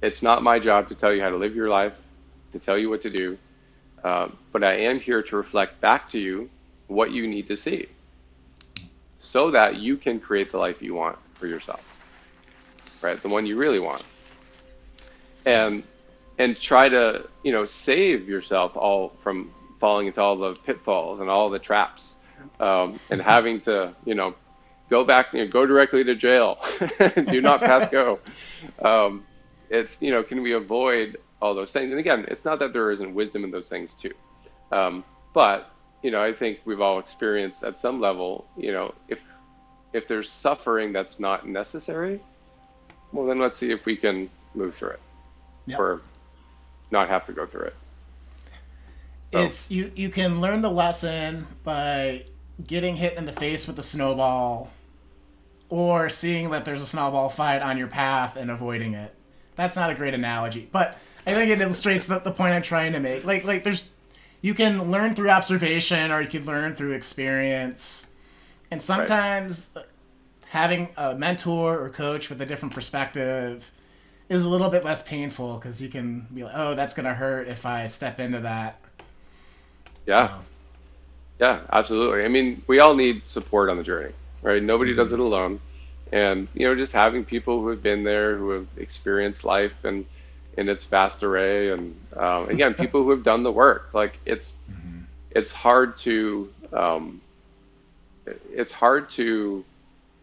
[0.00, 1.92] It's not my job to tell you how to live your life,
[2.52, 3.36] to tell you what to do,
[4.02, 6.48] um, but I am here to reflect back to you
[6.86, 7.88] what you need to see
[9.18, 11.84] so that you can create the life you want for yourself,
[13.02, 13.22] right?
[13.22, 14.02] The one you really want.
[15.44, 15.82] And
[16.38, 21.28] and try to, you know, save yourself all from falling into all the pitfalls and
[21.28, 22.16] all the traps
[22.60, 24.34] um, and having to, you know,
[24.88, 26.58] go back, you know, go directly to jail.
[27.16, 28.18] Do not pass go.
[28.84, 29.24] Um,
[29.70, 31.90] it's, you know, can we avoid all those things?
[31.90, 34.12] And again, it's not that there isn't wisdom in those things too.
[34.70, 35.04] Um,
[35.34, 35.70] but,
[36.02, 39.18] you know, I think we've all experienced at some level, you know, if,
[39.92, 42.20] if there's suffering that's not necessary,
[43.12, 45.00] well, then let's see if we can move through it
[45.66, 45.78] yep.
[45.78, 46.02] or
[46.92, 47.74] not have to go through it.
[49.32, 49.38] So.
[49.40, 49.90] It's you.
[49.96, 52.26] You can learn the lesson by
[52.66, 54.70] getting hit in the face with a snowball
[55.70, 59.14] or seeing that there's a snowball fight on your path and avoiding it.
[59.56, 62.92] That's not a great analogy, but I think it illustrates the, the point I'm trying
[62.92, 63.24] to make.
[63.24, 63.88] Like like there's
[64.42, 68.06] you can learn through observation or you can learn through experience.
[68.70, 69.84] And sometimes right.
[70.48, 73.72] having a mentor or coach with a different perspective
[74.32, 77.14] is a little bit less painful because you can be like, oh, that's going to
[77.14, 78.80] hurt if I step into that.
[80.06, 80.28] Yeah.
[80.28, 80.34] So.
[81.40, 82.24] Yeah, absolutely.
[82.24, 84.12] I mean, we all need support on the journey
[84.42, 84.62] right?
[84.62, 84.98] Nobody mm-hmm.
[85.00, 85.60] does it alone.
[86.12, 90.04] And, you know, just having people who have been there, who have experienced life and
[90.58, 91.70] in its vast array.
[91.70, 95.00] And um, again, people who have done the work, like it's, mm-hmm.
[95.30, 97.20] it's hard to, um,
[98.52, 99.64] it's hard to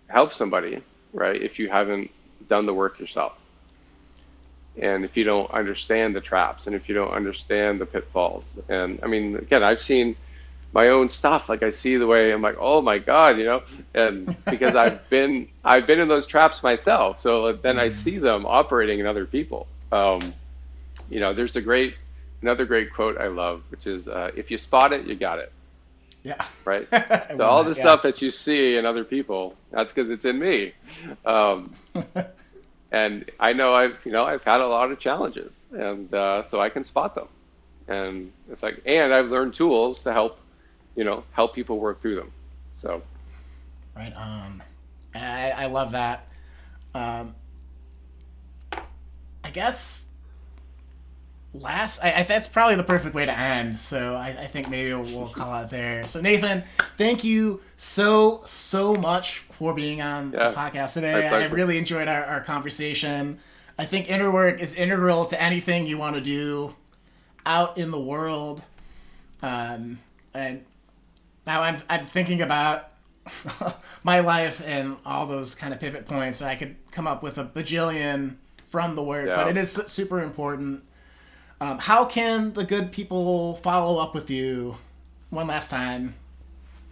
[0.08, 0.82] help somebody,
[1.14, 1.42] right?
[1.42, 2.12] If you haven't
[2.48, 3.39] done the work yourself.
[4.82, 8.60] And if you don't understand the traps and if you don't understand the pitfalls.
[8.70, 10.16] And I mean, again, I've seen,
[10.74, 11.50] my own stuff.
[11.50, 13.64] Like I see the way I'm like, oh my god, you know,
[13.94, 17.22] and because I've been I've been in those traps myself.
[17.22, 18.00] So then I mm-hmm.
[18.00, 19.68] see them operating in other people.
[19.92, 20.34] Um,
[21.10, 21.96] you know, there's a great
[22.42, 25.52] another great quote I love, which is uh, if you spot it, you got it.
[26.24, 26.46] Yeah.
[26.66, 26.88] Right.
[27.36, 27.82] so all the yeah.
[27.82, 30.74] stuff that you see in other people, that's because it's in me.
[31.26, 31.74] Um,
[32.92, 36.62] and I know I've you know I've had a lot of challenges, and uh, so
[36.62, 37.28] I can spot them.
[37.88, 40.40] And it's like, and I've learned tools to help
[41.00, 42.30] you know, help people work through them.
[42.74, 43.02] So,
[43.96, 44.62] right on.
[45.16, 46.28] I, I love that.
[46.94, 47.34] Um,
[48.74, 50.09] I guess
[51.54, 54.94] last I, I, that's probably the perfect way to end so i, I think maybe
[54.94, 56.64] we'll, we'll, call it there so nathan
[56.98, 62.08] thank you so so much for being on yeah, the podcast today i really enjoyed
[62.08, 63.40] our, our conversation
[63.80, 66.76] i think inner work is integral to anything you want to do
[67.48, 68.62] out in the world
[69.42, 70.00] um,
[70.34, 70.64] and
[71.46, 72.92] now I'm I'm thinking about
[74.04, 76.42] my life and all those kind of pivot points.
[76.42, 78.36] I could come up with a bajillion
[78.68, 79.36] from the work, yeah.
[79.38, 80.84] but it is super important.
[81.62, 84.78] Um, how can the good people follow up with you
[85.30, 86.16] one last time?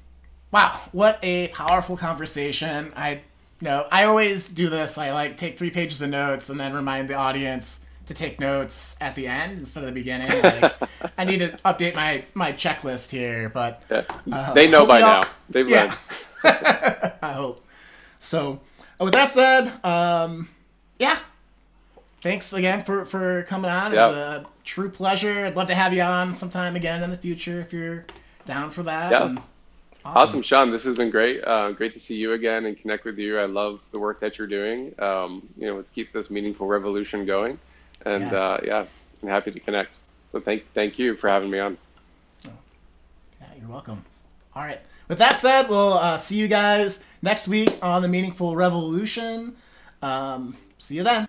[0.50, 0.80] wow.
[0.92, 2.92] What a powerful conversation.
[2.96, 3.20] I
[3.60, 4.98] know I always do this.
[4.98, 8.96] I like take three pages of notes and then remind the audience to take notes
[9.00, 10.28] at the end instead of the beginning.
[10.42, 10.74] Like,
[11.16, 14.04] I need to update my, my checklist here, but yeah.
[14.32, 15.20] uh, they know by now.
[15.50, 15.94] They've yeah.
[16.44, 17.14] learned.
[17.22, 17.64] I hope.
[18.18, 18.60] So,
[18.98, 20.48] with that said, um,
[20.98, 21.18] yeah,
[22.22, 23.92] thanks again for for coming on.
[23.92, 24.06] Yeah.
[24.06, 25.46] It was a true pleasure.
[25.46, 28.06] I'd love to have you on sometime again in the future if you're
[28.46, 29.12] down for that.
[29.12, 29.26] Yeah.
[29.26, 29.40] And
[30.04, 30.70] Awesome, Shawn.
[30.70, 31.42] This has been great.
[31.44, 33.38] Uh, great to see you again and connect with you.
[33.38, 34.94] I love the work that you're doing.
[34.98, 37.58] Um, you know, let's keep this meaningful revolution going.
[38.06, 38.38] And Yeah.
[38.38, 38.84] uh, yeah,
[39.22, 39.90] I'm happy to connect.
[40.32, 41.76] So thank thank you for having me on.
[42.44, 42.50] Yeah,
[43.58, 44.04] you're welcome.
[44.54, 44.80] All right.
[45.08, 49.56] With that said, we'll uh, see you guys next week on the Meaningful Revolution.
[50.02, 51.26] Um, see you then.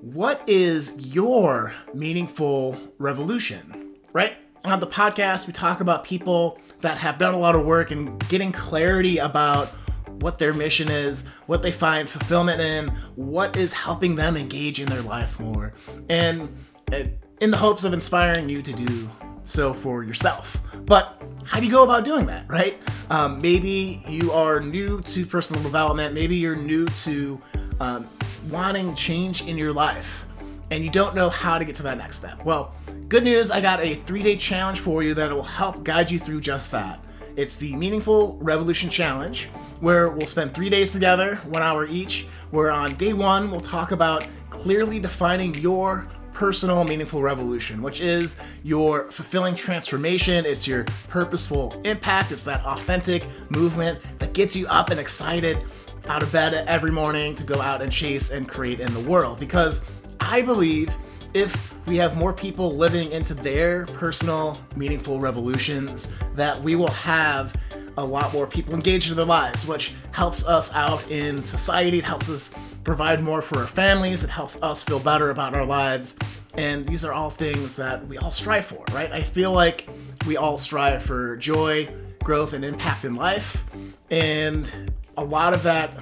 [0.00, 3.94] What is your meaningful revolution?
[4.12, 4.34] Right?
[4.64, 8.18] On the podcast, we talk about people that have done a lot of work and
[8.28, 9.68] getting clarity about
[10.20, 14.86] what their mission is, what they find fulfillment in, what is helping them engage in
[14.86, 15.72] their life more.
[16.08, 16.56] And
[17.40, 19.10] in the hopes of inspiring you to do
[19.44, 20.62] so for yourself.
[20.84, 22.78] But how do you go about doing that, right?
[23.10, 27.40] Um, maybe you are new to personal development, maybe you're new to
[27.80, 28.08] um,
[28.48, 30.24] wanting change in your life,
[30.72, 32.42] and you don't know how to get to that next step.
[32.46, 32.74] Well,
[33.08, 36.18] good news, I got a three day challenge for you that will help guide you
[36.18, 37.04] through just that.
[37.36, 39.50] It's the Meaningful Revolution Challenge,
[39.80, 42.26] where we'll spend three days together, one hour each.
[42.52, 48.36] Where on day one, we'll talk about clearly defining your personal meaningful revolution, which is
[48.62, 50.46] your fulfilling transformation.
[50.46, 52.32] It's your purposeful impact.
[52.32, 55.58] It's that authentic movement that gets you up and excited
[56.08, 59.38] out of bed every morning to go out and chase and create in the world.
[59.38, 59.84] Because
[60.22, 60.96] I believe
[61.34, 67.54] if we have more people living into their personal meaningful revolutions, that we will have
[67.98, 71.98] a lot more people engaged in their lives, which helps us out in society.
[71.98, 72.52] It helps us
[72.84, 74.24] provide more for our families.
[74.24, 76.16] It helps us feel better about our lives.
[76.54, 79.10] And these are all things that we all strive for, right?
[79.12, 79.88] I feel like
[80.26, 81.88] we all strive for joy,
[82.22, 83.64] growth, and impact in life.
[84.10, 85.92] And a lot of that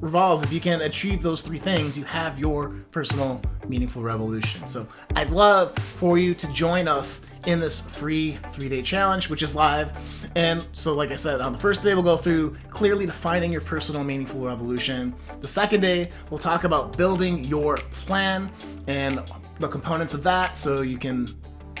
[0.00, 4.66] revolves if you can achieve those three things, you have your personal meaningful revolution.
[4.66, 9.42] So I'd love for you to join us in this free three day challenge, which
[9.42, 9.96] is live.
[10.36, 13.60] And so, like I said, on the first day, we'll go through clearly defining your
[13.60, 15.14] personal meaningful revolution.
[15.40, 18.50] The second day, we'll talk about building your plan
[18.86, 19.20] and
[19.60, 21.26] the components of that so you can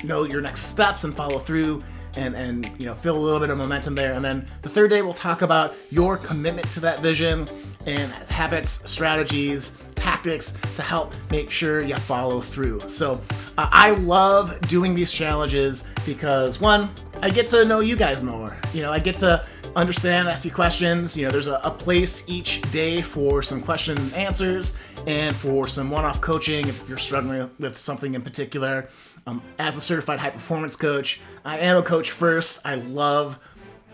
[0.04, 1.82] know your next steps and follow through
[2.16, 4.90] and and you know feel a little bit of momentum there and then the third
[4.90, 7.46] day we'll talk about your commitment to that vision
[7.86, 13.20] and habits strategies tactics to help make sure you follow through so
[13.56, 16.90] uh, i love doing these challenges because one
[17.22, 19.44] i get to know you guys more you know i get to
[19.76, 23.98] understand ask you questions you know there's a, a place each day for some question
[23.98, 24.76] and answers
[25.06, 28.88] and for some one-off coaching if you're struggling with something in particular
[29.28, 32.60] um, as a certified high performance coach, I am a coach first.
[32.64, 33.38] I love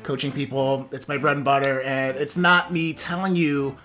[0.05, 0.89] coaching people.
[0.93, 3.77] It's my bread and butter, and it's not me telling you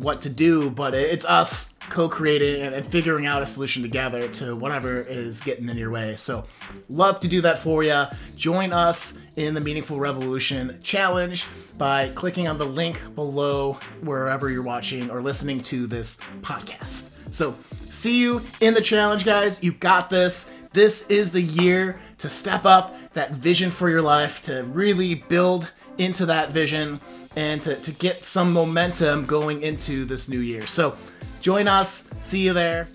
[0.00, 4.56] what to do, but it's us co-creating and, and figuring out a solution together to
[4.56, 6.16] whatever is getting in your way.
[6.16, 6.46] So,
[6.88, 8.04] love to do that for you.
[8.36, 11.44] Join us in the Meaningful Revolution Challenge
[11.76, 17.10] by clicking on the link below wherever you're watching or listening to this podcast.
[17.30, 17.56] So,
[17.90, 19.62] see you in the challenge, guys.
[19.62, 20.50] You got this.
[20.72, 25.70] This is the year to step up that vision for your life, to really build
[25.98, 27.00] into that vision,
[27.36, 30.66] and to, to get some momentum going into this new year.
[30.66, 30.98] So
[31.40, 32.08] join us.
[32.20, 32.88] See you there.